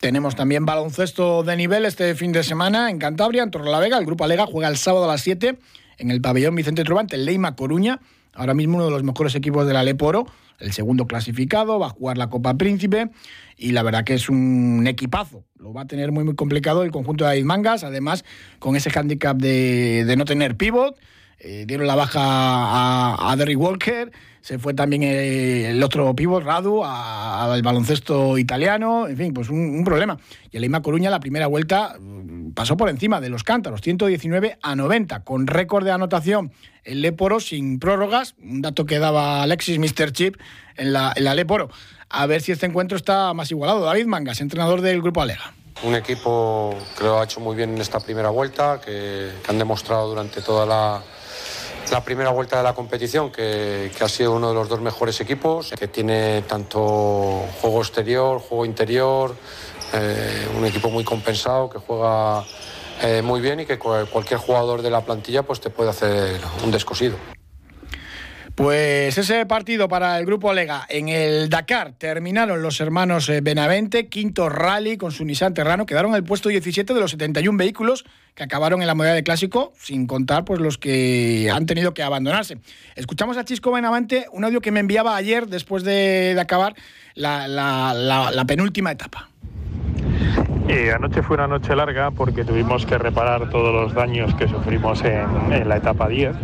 Tenemos 0.00 0.36
también 0.36 0.66
baloncesto 0.66 1.42
de 1.42 1.56
nivel 1.56 1.86
este 1.86 2.14
fin 2.14 2.32
de 2.32 2.42
semana 2.42 2.90
en 2.90 2.98
Cantabria, 2.98 3.42
en 3.42 3.50
Torrelavega. 3.50 3.98
El 3.98 4.04
grupo 4.04 4.24
Alega 4.24 4.46
juega 4.46 4.68
el 4.68 4.76
sábado 4.76 5.04
a 5.04 5.08
las 5.08 5.22
7 5.22 5.58
en 5.98 6.10
el 6.10 6.20
pabellón 6.20 6.54
Vicente 6.54 6.84
Trubante, 6.84 7.16
el 7.16 7.24
Leima 7.24 7.56
Coruña. 7.56 8.00
Ahora 8.34 8.52
mismo 8.52 8.76
uno 8.76 8.86
de 8.86 8.90
los 8.90 9.02
mejores 9.02 9.34
equipos 9.34 9.66
de 9.66 9.72
la 9.72 9.82
Leporo, 9.82 10.26
el 10.58 10.72
segundo 10.72 11.06
clasificado, 11.06 11.78
va 11.78 11.86
a 11.86 11.90
jugar 11.90 12.18
la 12.18 12.28
Copa 12.28 12.54
Príncipe 12.54 13.10
y 13.56 13.72
la 13.72 13.82
verdad 13.82 14.04
que 14.04 14.14
es 14.14 14.28
un 14.28 14.86
equipazo. 14.86 15.44
Lo 15.56 15.72
va 15.72 15.82
a 15.82 15.86
tener 15.86 16.12
muy, 16.12 16.24
muy 16.24 16.34
complicado 16.34 16.82
el 16.82 16.90
conjunto 16.90 17.24
de 17.24 17.30
David 17.30 17.44
Mangas, 17.44 17.84
además 17.84 18.24
con 18.58 18.76
ese 18.76 18.90
handicap 18.96 19.36
de, 19.36 20.12
no 20.16 20.24
tener 20.24 20.56
pivot. 20.56 20.98
Eh, 21.38 21.64
dieron 21.66 21.86
la 21.86 21.94
baja 21.94 22.20
a, 22.22 23.32
a 23.32 23.36
Derry 23.36 23.56
Walker, 23.56 24.10
se 24.44 24.58
fue 24.58 24.74
también 24.74 25.02
el 25.02 25.82
otro 25.82 26.14
pivot, 26.14 26.44
Radu, 26.44 26.84
al 26.84 27.62
baloncesto 27.62 28.36
italiano, 28.36 29.08
en 29.08 29.16
fin, 29.16 29.32
pues 29.32 29.48
un, 29.48 29.82
problema. 29.84 30.18
Y 30.50 30.58
el 30.58 30.82
Coruña, 30.82 31.08
la 31.08 31.20
primera 31.20 31.46
vuelta, 31.46 31.96
mm, 31.98 32.50
pasó 32.52 32.76
por 32.76 32.90
encima 32.90 33.22
de 33.22 33.30
los 33.30 33.42
cántaros, 33.42 33.80
119 33.80 34.58
a 34.60 34.76
90, 34.76 35.24
con 35.24 35.46
récord 35.46 35.84
de 35.84 35.92
anotación 35.92 36.52
el 36.84 37.00
Leporo 37.00 37.40
sin 37.40 37.78
prórrogas, 37.78 38.34
un 38.42 38.60
dato 38.60 38.84
que 38.84 38.98
daba 38.98 39.42
Alexis 39.42 39.78
Mr. 39.78 40.12
Chip 40.12 40.36
en 40.76 40.92
la, 40.92 41.14
en 41.16 41.24
la 41.24 41.34
Leporo 41.34 41.70
a 42.10 42.26
ver 42.26 42.42
si 42.42 42.52
este 42.52 42.66
encuentro 42.66 42.96
está 42.96 43.34
más 43.34 43.50
igualado. 43.50 43.84
David 43.84 44.06
Mangas, 44.06 44.40
entrenador 44.40 44.80
del 44.82 45.00
Grupo 45.00 45.22
Alega. 45.22 45.52
Un 45.82 45.94
equipo 45.94 46.76
que 46.98 47.06
ha 47.06 47.24
hecho 47.24 47.40
muy 47.40 47.56
bien 47.56 47.74
en 47.74 47.80
esta 47.80 47.98
primera 47.98 48.30
vuelta, 48.30 48.80
que, 48.84 49.30
han 49.48 49.58
demostrado 49.58 50.08
durante 50.08 50.40
toda 50.40 50.64
la, 50.64 51.02
la, 51.94 52.04
primera 52.04 52.30
vuelta 52.30 52.56
de 52.56 52.64
la 52.64 52.74
competición 52.74 53.30
que, 53.30 53.90
ha 54.00 54.08
sido 54.08 54.32
uno 54.32 54.48
de 54.48 54.54
los 54.54 54.68
dos 54.68 54.80
mejores 54.80 55.20
equipos, 55.20 55.70
que 55.78 55.86
tiene 55.86 56.42
tanto 56.42 57.44
juego 57.60 57.78
exterior, 57.78 58.40
juego 58.40 58.64
interior, 58.64 59.36
eh, 59.92 60.48
un 60.58 60.64
equipo 60.64 60.90
muy 60.90 61.04
compensado, 61.04 61.70
que 61.70 61.78
juega 61.78 62.44
eh, 63.00 63.22
muy 63.22 63.40
bien 63.40 63.60
y 63.60 63.66
que 63.66 63.78
cualquier 63.78 64.40
jugador 64.40 64.82
de 64.82 64.90
la 64.90 65.02
plantilla 65.02 65.44
pues, 65.44 65.60
te 65.60 65.70
puede 65.70 65.90
hacer 65.90 66.40
un 66.64 66.72
descosido. 66.72 67.16
Pues 68.54 69.18
ese 69.18 69.46
partido 69.46 69.88
para 69.88 70.16
el 70.16 70.26
grupo 70.26 70.52
Lega 70.52 70.86
en 70.88 71.08
el 71.08 71.48
Dakar 71.50 71.92
terminaron 71.98 72.62
los 72.62 72.80
hermanos 72.80 73.28
eh, 73.28 73.40
Benavente, 73.40 74.06
quinto 74.06 74.48
rally 74.48 74.96
con 74.96 75.10
su 75.10 75.24
Nissan 75.24 75.54
Terrano, 75.54 75.86
quedaron 75.86 76.12
en 76.12 76.18
el 76.18 76.24
puesto 76.24 76.48
17 76.48 76.94
de 76.94 77.00
los 77.00 77.10
71 77.10 77.58
vehículos 77.58 78.04
que 78.36 78.44
acabaron 78.44 78.80
en 78.80 78.86
la 78.86 78.94
modalidad 78.94 79.16
de 79.16 79.24
clásico, 79.24 79.72
sin 79.76 80.06
contar 80.06 80.44
pues 80.44 80.60
los 80.60 80.78
que 80.78 81.50
han 81.52 81.66
tenido 81.66 81.94
que 81.94 82.04
abandonarse. 82.04 82.58
Escuchamos 82.94 83.36
a 83.38 83.44
Chisco 83.44 83.72
Benavente, 83.72 84.26
un 84.30 84.44
audio 84.44 84.60
que 84.60 84.70
me 84.70 84.78
enviaba 84.78 85.16
ayer 85.16 85.48
después 85.48 85.82
de, 85.82 86.36
acabar 86.38 86.76
la 87.16 88.44
penúltima 88.46 88.92
etapa. 88.92 89.33
Eh, 90.68 90.92
anoche 90.94 91.22
fue 91.22 91.36
una 91.36 91.46
noche 91.46 91.76
larga 91.76 92.10
porque 92.10 92.44
tuvimos 92.44 92.86
que 92.86 92.96
reparar 92.96 93.50
todos 93.50 93.72
los 93.72 93.94
daños 93.94 94.34
que 94.34 94.48
sufrimos 94.48 95.02
en, 95.04 95.68
la 95.68 95.76
etapa 95.76 96.08
10. 96.08 96.34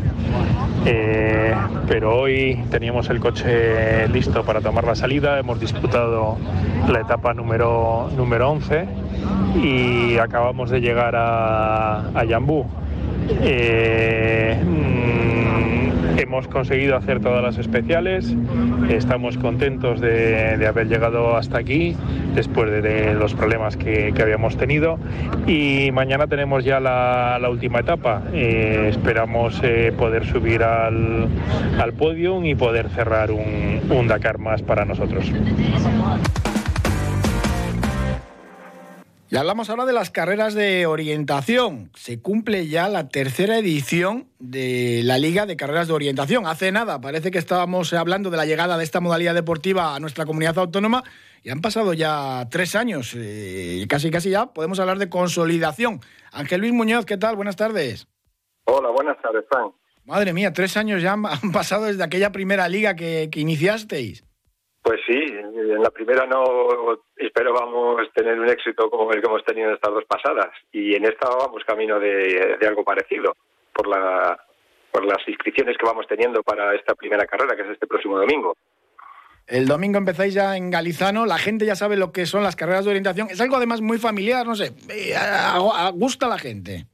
Eh, 0.86 1.54
pero 1.88 2.16
hoy 2.16 2.62
teníamos 2.70 3.08
el 3.10 3.20
coche 3.20 4.08
listo 4.08 4.44
para 4.44 4.60
tomar 4.60 4.84
la 4.84 4.94
salida, 4.94 5.38
hemos 5.38 5.58
disputado 5.58 6.36
la 6.88 7.00
etapa 7.00 7.34
número, 7.34 8.10
número 8.16 8.50
11 8.50 8.88
y 9.62 10.18
acabamos 10.18 10.70
de 10.70 10.80
llegar 10.80 11.16
a, 11.16 12.10
a 12.14 12.24
Yambú. 12.24 12.66
Eh, 13.42 14.58
Hemos 16.20 16.48
conseguido 16.48 16.96
hacer 16.96 17.20
todas 17.20 17.42
las 17.42 17.56
especiales, 17.56 18.36
estamos 18.90 19.38
contentos 19.38 20.02
de, 20.02 20.66
haber 20.66 20.86
llegado 20.86 21.34
hasta 21.34 21.56
aquí 21.56 21.96
después 22.34 22.82
de, 22.82 23.14
los 23.14 23.34
problemas 23.34 23.76
que, 23.76 24.12
habíamos 24.20 24.56
tenido 24.56 24.98
y 25.46 25.90
mañana 25.92 26.26
tenemos 26.26 26.64
ya 26.64 26.80
la, 26.80 27.48
última 27.50 27.80
etapa. 27.80 28.22
Eh, 28.32 28.86
esperamos 28.90 29.60
eh, 29.62 29.92
poder 29.96 30.26
subir 30.26 30.62
al, 30.62 31.28
al 31.78 31.92
podium 31.94 32.44
y 32.44 32.54
poder 32.54 32.88
cerrar 32.90 33.30
un, 33.30 33.80
un 33.90 34.08
Dakar 34.08 34.38
más 34.38 34.62
para 34.62 34.84
nosotros. 34.84 35.30
Y 39.32 39.36
hablamos 39.36 39.70
ahora 39.70 39.86
de 39.86 39.92
las 39.92 40.10
carreras 40.10 40.54
de 40.54 40.86
orientación. 40.86 41.92
Se 41.94 42.20
cumple 42.20 42.66
ya 42.66 42.88
la 42.88 43.08
tercera 43.08 43.58
edición 43.58 44.28
de 44.40 45.02
la 45.04 45.18
Liga 45.18 45.46
de 45.46 45.56
Carreras 45.56 45.86
de 45.86 45.94
Orientación. 45.94 46.48
Hace 46.48 46.72
nada, 46.72 47.00
parece 47.00 47.30
que 47.30 47.38
estábamos 47.38 47.92
hablando 47.92 48.30
de 48.30 48.36
la 48.36 48.44
llegada 48.44 48.76
de 48.76 48.82
esta 48.82 48.98
modalidad 48.98 49.36
deportiva 49.36 49.94
a 49.94 50.00
nuestra 50.00 50.26
comunidad 50.26 50.58
autónoma 50.58 51.04
y 51.44 51.50
han 51.50 51.60
pasado 51.60 51.92
ya 51.92 52.48
tres 52.50 52.74
años. 52.74 53.14
y 53.14 53.82
eh, 53.82 53.86
casi, 53.88 54.10
casi 54.10 54.30
ya 54.30 54.46
podemos 54.46 54.80
hablar 54.80 54.98
de 54.98 55.08
consolidación. 55.08 56.00
Ángel 56.32 56.62
Luis 56.62 56.72
Muñoz, 56.72 57.06
¿qué 57.06 57.16
tal? 57.16 57.36
Buenas 57.36 57.54
tardes. 57.54 58.08
Hola, 58.64 58.90
buenas 58.90 59.16
tardes, 59.22 59.44
Frank. 59.48 59.72
Madre 60.06 60.32
mía, 60.32 60.52
tres 60.52 60.76
años 60.76 61.02
ya 61.02 61.12
han, 61.12 61.52
pasado 61.52 61.84
desde 61.84 62.02
aquella 62.02 62.32
primera 62.32 62.68
liga 62.68 62.96
que, 62.96 63.28
que 63.30 63.38
iniciasteis. 63.38 64.24
Pues 64.90 65.02
sí, 65.06 65.14
en 65.14 65.82
la 65.84 65.90
primera 65.90 66.26
no 66.26 66.98
espero 67.16 67.54
vamos 67.54 68.08
tener 68.12 68.40
un 68.40 68.48
éxito 68.48 68.90
como 68.90 69.12
el 69.12 69.20
que 69.20 69.28
hemos 69.28 69.44
tenido 69.44 69.68
en 69.68 69.74
estas 69.76 69.94
dos 69.94 70.04
pasadas 70.04 70.50
y 70.72 70.96
en 70.96 71.04
esta 71.04 71.28
vamos 71.28 71.62
camino 71.64 72.00
de, 72.00 72.58
algo 72.66 72.82
parecido 72.82 73.36
por 73.72 73.86
la 73.86 74.36
por 74.90 75.06
las 75.06 75.18
inscripciones 75.28 75.76
que 75.78 75.86
vamos 75.86 76.08
teniendo 76.08 76.42
para 76.42 76.74
esta 76.74 76.96
primera 76.96 77.24
carrera, 77.24 77.54
que 77.54 77.62
es 77.62 77.68
este 77.68 77.86
próximo 77.86 78.18
domingo. 78.18 78.56
El 79.46 79.68
domingo 79.68 79.98
empezáis 79.98 80.34
ya 80.34 80.56
en 80.56 80.72
Galizano, 80.72 81.24
la 81.24 81.38
gente 81.38 81.66
ya 81.66 81.76
sabe 81.76 81.96
lo 81.96 82.10
que 82.10 82.26
son 82.26 82.42
las 82.42 82.56
carreras 82.56 82.84
de 82.84 82.90
orientación. 82.90 83.28
Es 83.30 83.40
algo 83.40 83.54
además 83.54 83.80
muy 83.82 83.98
familiar, 83.98 84.44
no 84.44 84.56
sé, 84.56 84.72
eh, 84.88 85.14
gusta 85.94 86.26
a 86.26 86.30
la 86.30 86.38
gente. 86.38 86.86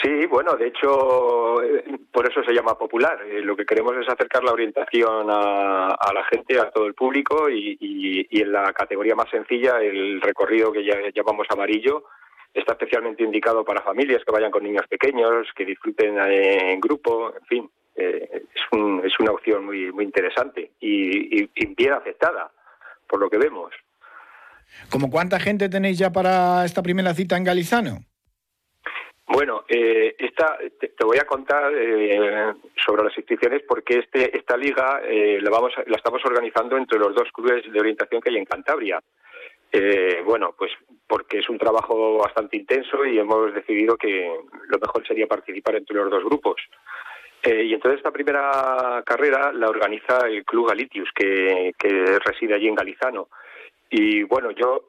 Sí, 0.00 0.26
bueno, 0.26 0.54
de 0.56 0.68
hecho, 0.68 1.62
eh, 1.62 1.84
por 2.12 2.30
eso 2.30 2.42
se 2.44 2.52
llama 2.52 2.78
popular. 2.78 3.20
Eh, 3.26 3.40
lo 3.40 3.56
que 3.56 3.66
queremos 3.66 3.94
es 3.96 4.08
acercar 4.08 4.44
la 4.44 4.52
orientación 4.52 5.26
a, 5.28 6.12
la 6.14 6.24
gente, 6.30 6.60
a 6.60 6.70
todo 6.70 6.86
el 6.86 6.94
público 6.94 7.50
y, 7.50 8.26
en 8.30 8.52
la 8.52 8.72
categoría 8.72 9.16
más 9.16 9.28
sencilla, 9.30 9.78
el 9.80 10.20
recorrido 10.20 10.70
que 10.70 10.84
ya 10.84 10.94
llamamos 11.12 11.48
amarillo, 11.50 12.04
está 12.54 12.74
especialmente 12.74 13.24
indicado 13.24 13.64
para 13.64 13.82
familias 13.82 14.22
que 14.24 14.32
vayan 14.32 14.52
con 14.52 14.62
niños 14.62 14.86
pequeños, 14.88 15.48
que 15.56 15.64
disfruten 15.64 16.16
en 16.18 16.80
grupo, 16.80 17.34
en 17.34 17.46
fin. 17.46 17.70
Eh, 17.96 18.44
es, 18.54 19.12
una 19.18 19.32
opción 19.32 19.64
muy, 19.64 19.90
muy 19.90 20.04
interesante 20.04 20.70
y, 20.80 21.46
bien 21.74 21.92
aceptada, 21.92 22.52
por 23.08 23.18
lo 23.18 23.28
que 23.28 23.38
vemos. 23.38 23.72
¿Cómo 24.90 25.10
cuánta 25.10 25.40
gente 25.40 25.68
tenéis 25.68 25.98
ya 25.98 26.12
para 26.12 26.64
esta 26.64 26.82
primera 26.82 27.12
cita 27.14 27.36
en 27.36 27.42
Galizano? 27.42 28.07
Bueno, 29.28 29.64
eh, 29.68 30.16
esta, 30.18 30.58
te, 30.80 31.04
voy 31.04 31.18
a 31.18 31.26
contar 31.26 31.70
eh, 31.74 32.54
sobre 32.84 33.04
las 33.04 33.16
inscripciones 33.16 33.62
porque 33.68 33.98
este, 33.98 34.36
esta 34.36 34.56
liga 34.56 35.02
eh, 35.04 35.38
la, 35.42 35.50
vamos, 35.50 35.72
la 35.86 35.96
estamos 35.96 36.24
organizando 36.24 36.76
entre 36.76 36.98
los 36.98 37.14
dos 37.14 37.30
clubes 37.32 37.70
de 37.70 37.78
orientación 37.78 38.22
que 38.22 38.30
hay 38.30 38.38
en 38.38 38.46
Cantabria. 38.46 39.00
Eh, 39.70 40.22
bueno, 40.24 40.54
pues 40.56 40.72
porque 41.06 41.38
es 41.38 41.48
un 41.48 41.58
trabajo 41.58 42.18
bastante 42.18 42.56
intenso 42.56 43.04
y 43.04 43.18
hemos 43.18 43.52
decidido 43.54 43.96
que 43.96 44.34
lo 44.68 44.78
mejor 44.78 45.06
sería 45.06 45.26
participar 45.26 45.76
entre 45.76 45.96
los 45.96 46.10
dos 46.10 46.24
grupos. 46.24 46.60
Eh, 47.42 47.64
y 47.64 47.74
entonces 47.74 47.98
esta 47.98 48.10
primera 48.10 49.02
carrera 49.04 49.52
la 49.52 49.68
organiza 49.68 50.26
el 50.26 50.44
Club 50.44 50.68
Galitius, 50.68 51.10
que, 51.14 51.72
reside 52.24 52.54
allí 52.54 52.68
en 52.68 52.74
Galizano. 52.74 53.28
Y 53.90 54.22
bueno, 54.24 54.50
yo 54.50 54.84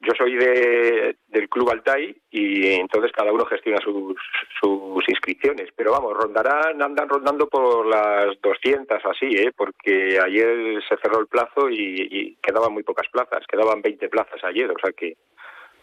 yo 0.00 0.12
soy 0.18 0.34
de, 0.34 1.16
del 1.28 1.48
Club 1.48 1.70
Altai 1.70 2.16
y 2.30 2.72
entonces 2.74 3.12
cada 3.12 3.32
uno 3.32 3.44
gestiona 3.46 3.78
sus, 3.78 4.16
sus 4.60 5.08
inscripciones. 5.08 5.68
Pero 5.76 5.92
vamos, 5.92 6.14
rondarán, 6.14 6.82
andan 6.82 7.08
rondando 7.08 7.48
por 7.48 7.86
las 7.86 8.40
200 8.40 9.04
así, 9.04 9.26
¿eh? 9.36 9.52
porque 9.56 10.18
ayer 10.20 10.82
se 10.88 10.96
cerró 10.96 11.20
el 11.20 11.28
plazo 11.28 11.70
y, 11.70 12.36
quedaban 12.42 12.72
muy 12.72 12.82
pocas 12.82 13.06
plazas, 13.08 13.46
quedaban 13.46 13.82
20 13.82 14.08
plazas 14.08 14.42
ayer, 14.42 14.70
o 14.70 14.78
sea 14.82 14.92
que 14.92 15.16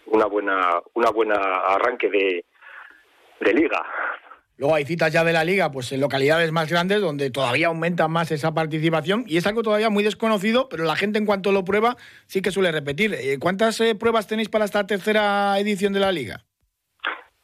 una 0.07 0.25
buena, 0.25 0.81
una 0.93 1.09
buena 1.11 1.35
arranque 1.35 2.09
de, 2.09 2.45
de 3.39 3.53
liga. 3.53 3.85
Luego 4.57 4.73
hay 4.73 4.85
citas 4.85 5.13
ya 5.13 5.23
de 5.23 5.33
la 5.33 5.43
liga, 5.43 5.71
pues 5.71 5.91
en 5.91 6.01
localidades 6.01 6.51
más 6.51 6.69
grandes 6.69 6.99
donde 6.99 7.29
todavía 7.29 7.67
aumenta 7.67 8.07
más 8.07 8.31
esa 8.31 8.55
participación 8.55 9.23
y 9.27 9.37
es 9.37 9.45
algo 9.45 9.61
todavía 9.61 9.91
muy 9.91 10.03
desconocido, 10.03 10.67
pero 10.67 10.83
la 10.83 10.95
gente 10.95 11.19
en 11.19 11.27
cuanto 11.27 11.51
lo 11.51 11.63
prueba 11.63 11.95
sí 12.25 12.41
que 12.41 12.49
suele 12.49 12.71
repetir. 12.71 13.13
Eh, 13.13 13.37
¿Cuántas 13.39 13.79
eh, 13.81 13.93
pruebas 13.93 14.27
tenéis 14.27 14.49
para 14.49 14.65
esta 14.65 14.87
tercera 14.87 15.59
edición 15.59 15.93
de 15.93 15.99
la 15.99 16.11
liga? 16.11 16.41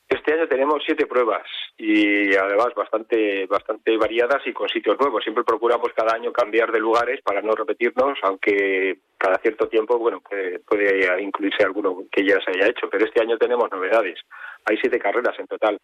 Este 0.10 0.34
año 0.34 0.48
tenemos 0.48 0.82
siete 0.86 1.06
pruebas 1.06 1.44
y 1.78 2.36
además 2.36 2.70
bastante 2.76 3.46
bastante 3.46 3.96
variadas 3.98 4.42
y 4.46 4.54
con 4.54 4.68
sitios 4.70 5.00
nuevos. 5.00 5.24
Siempre 5.24 5.44
procuramos 5.44 5.90
cada 5.96 6.16
año 6.16 6.34
cambiar 6.34 6.72
de 6.72 6.80
lugares 6.80 7.22
para 7.22 7.42
no 7.42 7.54
repetirnos, 7.54 8.18
aunque 8.24 9.00
cada 9.20 9.38
cierto 9.38 9.68
tiempo 9.68 10.00
bueno 10.00 10.20
puede, 10.22 10.60
puede 10.60 11.22
incluirse 11.22 11.64
alguno 11.64 12.06
que 12.12 12.26
ya 12.26 12.40
se 12.42 12.52
haya 12.52 12.70
hecho. 12.70 12.90
Pero 12.90 13.06
este 13.06 13.22
año 13.22 13.38
tenemos 13.38 13.70
novedades. 13.72 14.20
Hay 14.66 14.78
siete 14.78 14.98
carreras 14.98 15.38
en 15.40 15.48
total. 15.48 15.78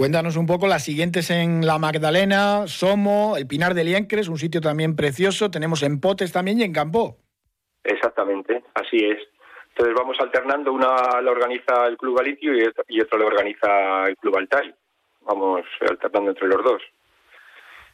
Cuéntanos 0.00 0.38
un 0.38 0.46
poco 0.46 0.66
las 0.66 0.82
siguientes 0.82 1.30
en 1.30 1.66
La 1.66 1.78
Magdalena, 1.78 2.66
Somo, 2.66 3.36
el 3.36 3.46
Pinar 3.46 3.74
de 3.74 3.84
Liencres, 3.84 4.28
un 4.28 4.38
sitio 4.38 4.62
también 4.62 4.96
precioso. 4.96 5.50
Tenemos 5.50 5.82
en 5.82 6.00
Potes 6.00 6.32
también 6.32 6.58
y 6.58 6.62
en 6.62 6.72
Campo. 6.72 7.18
Exactamente, 7.84 8.64
así 8.72 8.96
es. 8.96 9.18
Entonces 9.68 9.94
vamos 9.94 10.16
alternando, 10.18 10.72
una 10.72 11.20
la 11.20 11.30
organiza 11.30 11.84
el 11.86 11.98
Club 11.98 12.16
Galitio 12.16 12.54
y 12.88 12.98
otra 13.02 13.18
la 13.18 13.26
organiza 13.26 14.04
el 14.06 14.16
Club 14.16 14.38
Altai. 14.38 14.74
Vamos 15.20 15.66
alternando 15.86 16.30
entre 16.30 16.48
los 16.48 16.64
dos. 16.64 16.82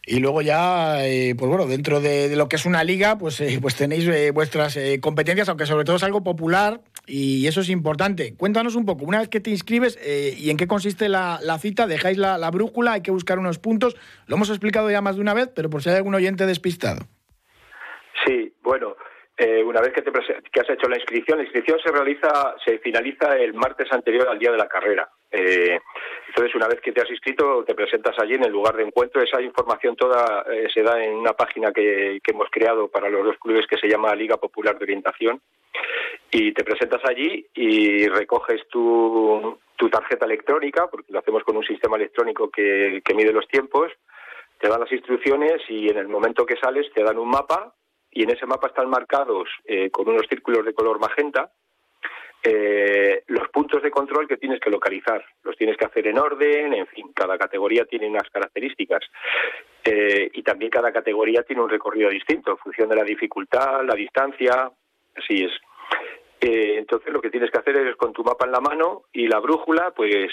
Y 0.08 0.20
luego 0.20 0.40
ya, 0.40 1.04
eh, 1.04 1.34
pues 1.36 1.50
bueno, 1.50 1.66
dentro 1.66 2.00
de, 2.00 2.34
lo 2.36 2.48
que 2.48 2.54
es 2.54 2.64
una 2.64 2.84
liga, 2.84 3.18
pues, 3.18 3.40
eh, 3.40 3.58
pues 3.60 3.74
tenéis 3.74 4.06
eh, 4.06 4.30
vuestras 4.30 4.78
competencias, 5.00 5.48
aunque 5.48 5.66
sobre 5.66 5.84
todo 5.84 5.96
es 5.96 6.04
algo 6.04 6.22
popular 6.22 6.78
y 7.08 7.48
eso 7.48 7.60
es 7.60 7.68
importante. 7.70 8.36
Cuéntanos 8.36 8.76
un 8.76 8.86
poco, 8.86 9.04
una 9.04 9.18
vez 9.18 9.28
que 9.28 9.40
te 9.40 9.50
inscribes 9.50 9.98
y 10.38 10.48
en 10.50 10.56
qué 10.56 10.68
consiste 10.68 11.08
la, 11.08 11.40
cita, 11.58 11.88
dejáis 11.88 12.18
la, 12.18 12.38
la, 12.38 12.52
brújula, 12.52 12.92
hay 12.92 13.02
que 13.02 13.10
buscar 13.10 13.40
unos 13.40 13.58
puntos. 13.58 13.96
Lo 14.28 14.36
hemos 14.36 14.48
explicado 14.48 14.88
ya 14.92 15.00
más 15.00 15.16
de 15.16 15.22
una 15.22 15.34
vez, 15.34 15.50
pero 15.52 15.70
por 15.70 15.82
si 15.82 15.90
hay 15.90 15.96
algún 15.96 16.14
oyente 16.14 16.46
despistado. 16.46 17.06
Sí, 18.24 18.54
bueno, 18.62 18.94
una 19.66 19.80
vez 19.80 19.92
que, 19.92 20.02
te 20.02 20.12
que 20.12 20.60
has 20.60 20.70
hecho 20.70 20.88
la 20.88 20.98
inscripción, 20.98 21.38
la 21.38 21.44
inscripción 21.44 21.80
se 21.84 21.90
realiza, 21.90 22.54
se 22.64 22.78
finaliza 22.78 23.36
el 23.36 23.54
martes 23.54 23.90
anterior 23.90 24.28
al 24.28 24.38
día 24.38 24.52
de 24.52 24.58
la 24.58 24.68
carrera. 24.68 25.10
Eh, 25.30 25.78
entonces, 26.28 26.54
una 26.54 26.68
vez 26.68 26.80
que 26.80 26.92
te 26.92 27.00
has 27.00 27.10
inscrito, 27.10 27.64
te 27.64 27.74
presentas 27.74 28.18
allí 28.18 28.34
en 28.34 28.44
el 28.44 28.52
lugar 28.52 28.76
de 28.76 28.84
encuentro. 28.84 29.22
Esa 29.22 29.40
información 29.40 29.96
toda 29.96 30.44
eh, 30.50 30.66
se 30.72 30.82
da 30.82 31.02
en 31.02 31.14
una 31.14 31.32
página 31.32 31.72
que, 31.72 32.20
hemos 32.26 32.48
creado 32.50 32.88
para 32.88 33.08
los 33.08 33.24
dos 33.24 33.36
clubes 33.38 33.66
que 33.66 33.78
se 33.78 33.88
llama 33.88 34.14
Liga 34.14 34.36
Popular 34.36 34.78
de 34.78 34.84
Orientación. 34.84 35.40
Y 36.30 36.52
te 36.52 36.64
presentas 36.64 37.02
allí 37.04 37.46
y 37.54 38.06
recoges 38.08 38.68
tu, 38.68 39.58
tarjeta 39.90 40.26
electrónica, 40.26 40.88
porque 40.88 41.12
lo 41.12 41.20
hacemos 41.20 41.42
con 41.44 41.56
un 41.56 41.64
sistema 41.64 41.96
electrónico 41.96 42.50
que, 42.50 43.00
mide 43.14 43.32
los 43.32 43.48
tiempos. 43.48 43.92
Te 44.58 44.68
dan 44.68 44.80
las 44.80 44.92
instrucciones 44.92 45.62
y 45.68 45.88
en 45.88 45.98
el 45.98 46.08
momento 46.08 46.46
que 46.46 46.56
sales 46.56 46.90
te 46.94 47.02
dan 47.02 47.18
un 47.18 47.28
mapa 47.28 47.74
y 48.10 48.22
en 48.24 48.30
ese 48.30 48.46
mapa 48.46 48.68
están 48.68 48.88
marcados 48.88 49.48
eh, 49.64 49.90
con 49.90 50.08
unos 50.08 50.26
círculos 50.28 50.64
de 50.64 50.72
color 50.72 50.98
magenta 50.98 51.52
eh, 52.48 53.24
los 53.26 53.48
puntos 53.48 53.82
de 53.82 53.90
control 53.90 54.28
que 54.28 54.36
tienes 54.36 54.60
que 54.60 54.70
localizar. 54.70 55.24
Los 55.42 55.56
tienes 55.56 55.76
que 55.76 55.84
hacer 55.84 56.06
en 56.06 56.16
orden, 56.16 56.74
en 56.74 56.86
fin, 56.86 57.12
cada 57.12 57.36
categoría 57.36 57.84
tiene 57.86 58.08
unas 58.08 58.30
características. 58.30 59.00
Eh, 59.82 60.30
y 60.32 60.44
también 60.44 60.70
cada 60.70 60.92
categoría 60.92 61.42
tiene 61.42 61.62
un 61.62 61.68
recorrido 61.68 62.08
distinto 62.08 62.52
en 62.52 62.58
función 62.58 62.88
de 62.88 62.94
la 62.94 63.02
dificultad, 63.02 63.84
la 63.84 63.96
distancia, 63.96 64.70
así 65.16 65.42
es. 65.42 65.50
Eh, 66.40 66.76
entonces 66.78 67.12
lo 67.12 67.20
que 67.20 67.30
tienes 67.30 67.50
que 67.50 67.58
hacer 67.58 67.78
es 67.78 67.96
con 67.96 68.12
tu 68.12 68.22
mapa 68.22 68.46
en 68.46 68.52
la 68.52 68.60
mano 68.60 69.06
y 69.12 69.26
la 69.26 69.40
brújula, 69.40 69.90
pues 69.90 70.30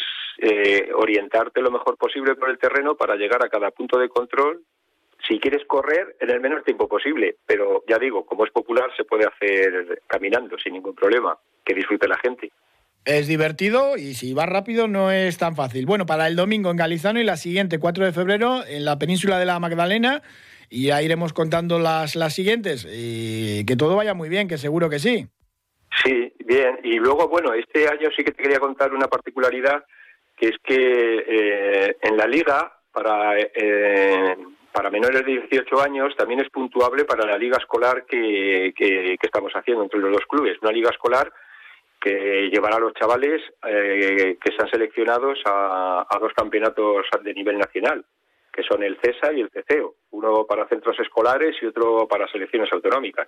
orientarte 0.96 1.62
lo 1.62 1.72
mejor 1.72 1.98
posible 1.98 2.36
por 2.36 2.50
el 2.50 2.58
terreno 2.58 2.96
para 2.96 3.16
llegar 3.16 3.44
a 3.44 3.50
cada 3.50 3.72
punto 3.72 3.98
de 3.98 4.10
control 4.10 4.64
si 5.34 5.40
quieres 5.40 5.66
correr 5.66 6.16
en 6.20 6.30
el 6.30 6.40
menor 6.40 6.64
tiempo 6.64 6.88
posible, 6.88 7.38
pero 7.48 7.84
ya 7.88 7.98
digo, 7.98 8.24
como 8.24 8.46
es 8.46 8.52
popular, 8.52 8.92
se 8.96 9.04
puede 9.04 9.26
hacer 9.26 10.04
caminando 10.06 10.58
sin 10.60 10.74
ningún 10.74 10.94
problema, 10.94 11.36
que 11.66 11.74
disfrute 11.74 12.08
la 12.08 12.20
gente. 12.20 12.52
Es 13.04 13.28
divertido 13.28 13.98
y 13.98 14.14
si 14.14 14.34
va 14.34 14.46
rápido 14.46 14.88
no 14.88 15.12
es 15.12 15.40
tan 15.40 15.56
fácil. 15.56 15.88
Bueno, 15.88 16.06
para 16.06 16.28
el 16.28 16.36
domingo 16.36 16.70
en 16.70 16.78
Galizano 16.78 17.20
y 17.20 17.24
la 17.24 17.38
siguiente, 17.38 17.80
4 17.80 18.06
de 18.06 18.14
febrero, 18.14 18.64
en 18.68 18.86
la 18.86 19.00
península 19.00 19.40
de 19.40 19.46
la 19.46 19.60
Magdalena, 19.60 20.22
y 20.70 20.88
ya 20.88 21.02
iremos 21.02 21.34
contando 21.34 21.80
las, 21.80 22.16
las 22.16 22.36
siguientes. 22.36 22.88
Y 22.90 23.66
que 23.66 23.76
todo 23.76 23.96
vaya 23.96 24.14
muy 24.14 24.30
bien, 24.30 24.48
que 24.48 24.60
seguro 24.60 24.88
que 24.88 25.00
sí. 25.00 25.28
Sí, 26.04 26.32
bien. 26.46 26.80
Y 26.84 26.98
luego, 26.98 27.28
bueno, 27.28 27.54
este 27.56 27.88
año 27.88 28.10
sí 28.16 28.24
que 28.24 28.32
te 28.32 28.44
quería 28.44 28.60
contar 28.60 28.94
una 28.94 29.08
particularidad, 29.08 29.84
que 30.38 30.50
es 30.50 30.56
que 30.64 30.76
eh, 31.28 31.98
en 32.04 32.18
la 32.18 32.28
liga, 32.28 32.72
para 32.92 33.38
eh, 33.40 34.38
para 34.74 34.90
menores 34.90 35.24
de 35.24 35.40
18 35.50 35.82
años 35.82 36.16
también 36.18 36.42
es 36.42 36.50
puntuable 36.50 37.06
para 37.06 37.26
la 37.26 37.38
liga 37.38 37.58
escolar 37.58 38.06
que, 38.06 38.74
que, 38.76 39.16
estamos 39.22 39.54
haciendo 39.54 39.84
entre 39.84 40.00
los 40.00 40.12
dos 40.12 40.26
clubes. 40.28 40.58
Una 40.62 40.72
liga 40.72 40.90
escolar 40.90 41.32
que 42.02 42.50
llevará 42.52 42.78
a 42.78 42.80
los 42.80 42.94
chavales 42.96 43.42
eh, 43.66 44.38
que 44.42 44.52
sean 44.58 44.70
seleccionados 44.70 45.40
a, 45.46 46.06
dos 46.20 46.34
campeonatos 46.34 47.06
de 47.22 47.34
nivel 47.34 47.58
nacional, 47.58 48.04
que 48.52 48.64
son 48.64 48.84
el 48.84 48.98
CESA 48.98 49.32
y 49.34 49.42
el 49.42 49.52
CECEO, 49.52 49.96
uno 50.12 50.46
para 50.46 50.68
centros 50.68 51.00
escolares 51.00 51.56
y 51.62 51.68
otro 51.68 52.08
para 52.08 52.28
selecciones 52.28 52.74
autonómicas, 52.74 53.28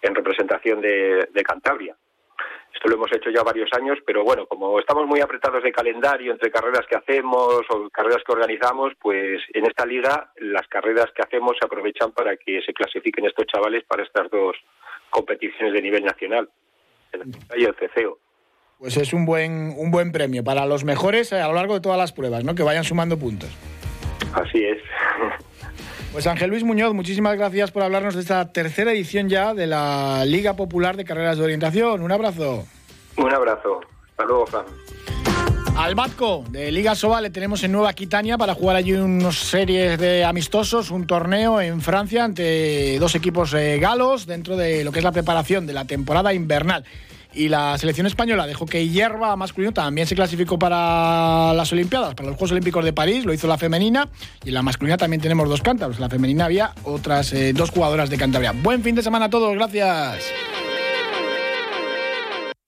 en 0.00 0.14
representación 0.14 0.80
de 0.80 1.42
Cantabria. 1.44 1.96
Esto 2.72 2.88
lo 2.88 2.94
hemos 2.94 3.12
hecho 3.12 3.30
ya 3.30 3.42
varios 3.42 3.70
años, 3.72 3.98
pero 4.06 4.22
bueno, 4.22 4.46
como 4.46 4.78
estamos 4.78 5.06
muy 5.06 5.20
apretados 5.20 5.62
de 5.62 5.72
calendario 5.72 6.32
entre 6.32 6.50
carreras 6.50 6.86
que 6.88 6.96
hacemos 6.96 7.62
o 7.70 7.90
carreras 7.90 8.22
que 8.24 8.32
organizamos, 8.32 8.92
pues 9.00 9.42
en 9.52 9.66
esta 9.66 9.84
liga 9.84 10.32
las 10.36 10.66
carreras 10.68 11.06
que 11.14 11.22
hacemos 11.22 11.56
se 11.58 11.66
aprovechan 11.66 12.12
para 12.12 12.36
que 12.36 12.60
se 12.62 12.72
clasifiquen 12.72 13.26
estos 13.26 13.46
chavales 13.46 13.84
para 13.84 14.04
estas 14.04 14.30
dos 14.30 14.56
competiciones 15.10 15.72
de 15.72 15.82
nivel 15.82 16.04
nacional, 16.04 16.48
y 17.56 17.64
el 17.64 17.74
CCO. 17.74 18.18
Pues 18.78 18.96
es 18.96 19.12
un 19.12 19.26
buen, 19.26 19.74
un 19.76 19.90
buen 19.90 20.12
premio 20.12 20.44
para 20.44 20.64
los 20.66 20.84
mejores 20.84 21.32
a 21.32 21.48
lo 21.48 21.54
largo 21.54 21.74
de 21.74 21.80
todas 21.80 21.98
las 21.98 22.12
pruebas, 22.12 22.44
¿no? 22.44 22.54
Que 22.54 22.62
vayan 22.62 22.84
sumando 22.84 23.18
puntos. 23.18 23.50
Así 24.34 24.64
es. 24.64 24.78
Pues 26.12 26.26
Ángel 26.26 26.50
Luis 26.50 26.64
Muñoz, 26.64 26.94
muchísimas 26.94 27.36
gracias 27.36 27.70
por 27.70 27.82
hablarnos 27.82 28.14
de 28.14 28.22
esta 28.22 28.50
tercera 28.50 28.92
edición 28.92 29.28
ya 29.28 29.52
de 29.54 29.66
la 29.66 30.24
Liga 30.24 30.54
Popular 30.54 30.96
de 30.96 31.04
Carreras 31.04 31.36
de 31.36 31.44
Orientación. 31.44 32.02
Un 32.02 32.10
abrazo. 32.10 32.66
Un 33.16 33.32
abrazo. 33.32 33.80
Hasta 34.10 34.24
luego, 34.24 34.46
Fran. 34.46 34.64
Al 35.76 35.94
Batco 35.94 36.44
de 36.50 36.72
Liga 36.72 36.96
Soba 36.96 37.20
le 37.20 37.30
tenemos 37.30 37.62
en 37.62 37.70
Nueva 37.70 37.90
Aquitania 37.90 38.36
para 38.36 38.54
jugar 38.54 38.74
allí 38.74 38.94
unos 38.94 39.38
series 39.38 39.96
de 39.96 40.24
amistosos, 40.24 40.90
un 40.90 41.06
torneo 41.06 41.60
en 41.60 41.80
Francia 41.80 42.24
ante 42.24 42.98
dos 42.98 43.14
equipos 43.14 43.54
eh, 43.54 43.78
galos 43.78 44.26
dentro 44.26 44.56
de 44.56 44.82
lo 44.82 44.90
que 44.90 44.98
es 44.98 45.04
la 45.04 45.12
preparación 45.12 45.66
de 45.68 45.74
la 45.74 45.84
temporada 45.84 46.34
invernal. 46.34 46.84
Y 47.38 47.48
la 47.48 47.78
selección 47.78 48.08
española 48.08 48.48
de 48.48 48.54
hockey 48.54 48.90
hierba 48.90 49.36
masculino 49.36 49.72
también 49.72 50.08
se 50.08 50.16
clasificó 50.16 50.58
para 50.58 51.54
las 51.54 51.72
Olimpiadas, 51.72 52.16
para 52.16 52.30
los 52.30 52.36
Juegos 52.36 52.50
Olímpicos 52.50 52.84
de 52.84 52.92
París, 52.92 53.24
lo 53.24 53.32
hizo 53.32 53.46
la 53.46 53.56
femenina. 53.56 54.08
Y 54.44 54.48
en 54.48 54.54
la 54.54 54.62
masculina 54.62 54.96
también 54.96 55.22
tenemos 55.22 55.48
dos 55.48 55.62
cántabros. 55.62 55.98
En 55.98 56.02
la 56.02 56.08
femenina 56.08 56.46
había 56.46 56.72
otras 56.82 57.32
eh, 57.32 57.52
dos 57.52 57.70
jugadoras 57.70 58.10
de 58.10 58.16
Cantabria. 58.16 58.50
Buen 58.50 58.82
fin 58.82 58.96
de 58.96 59.04
semana 59.04 59.26
a 59.26 59.30
todos, 59.30 59.54
gracias. 59.54 60.24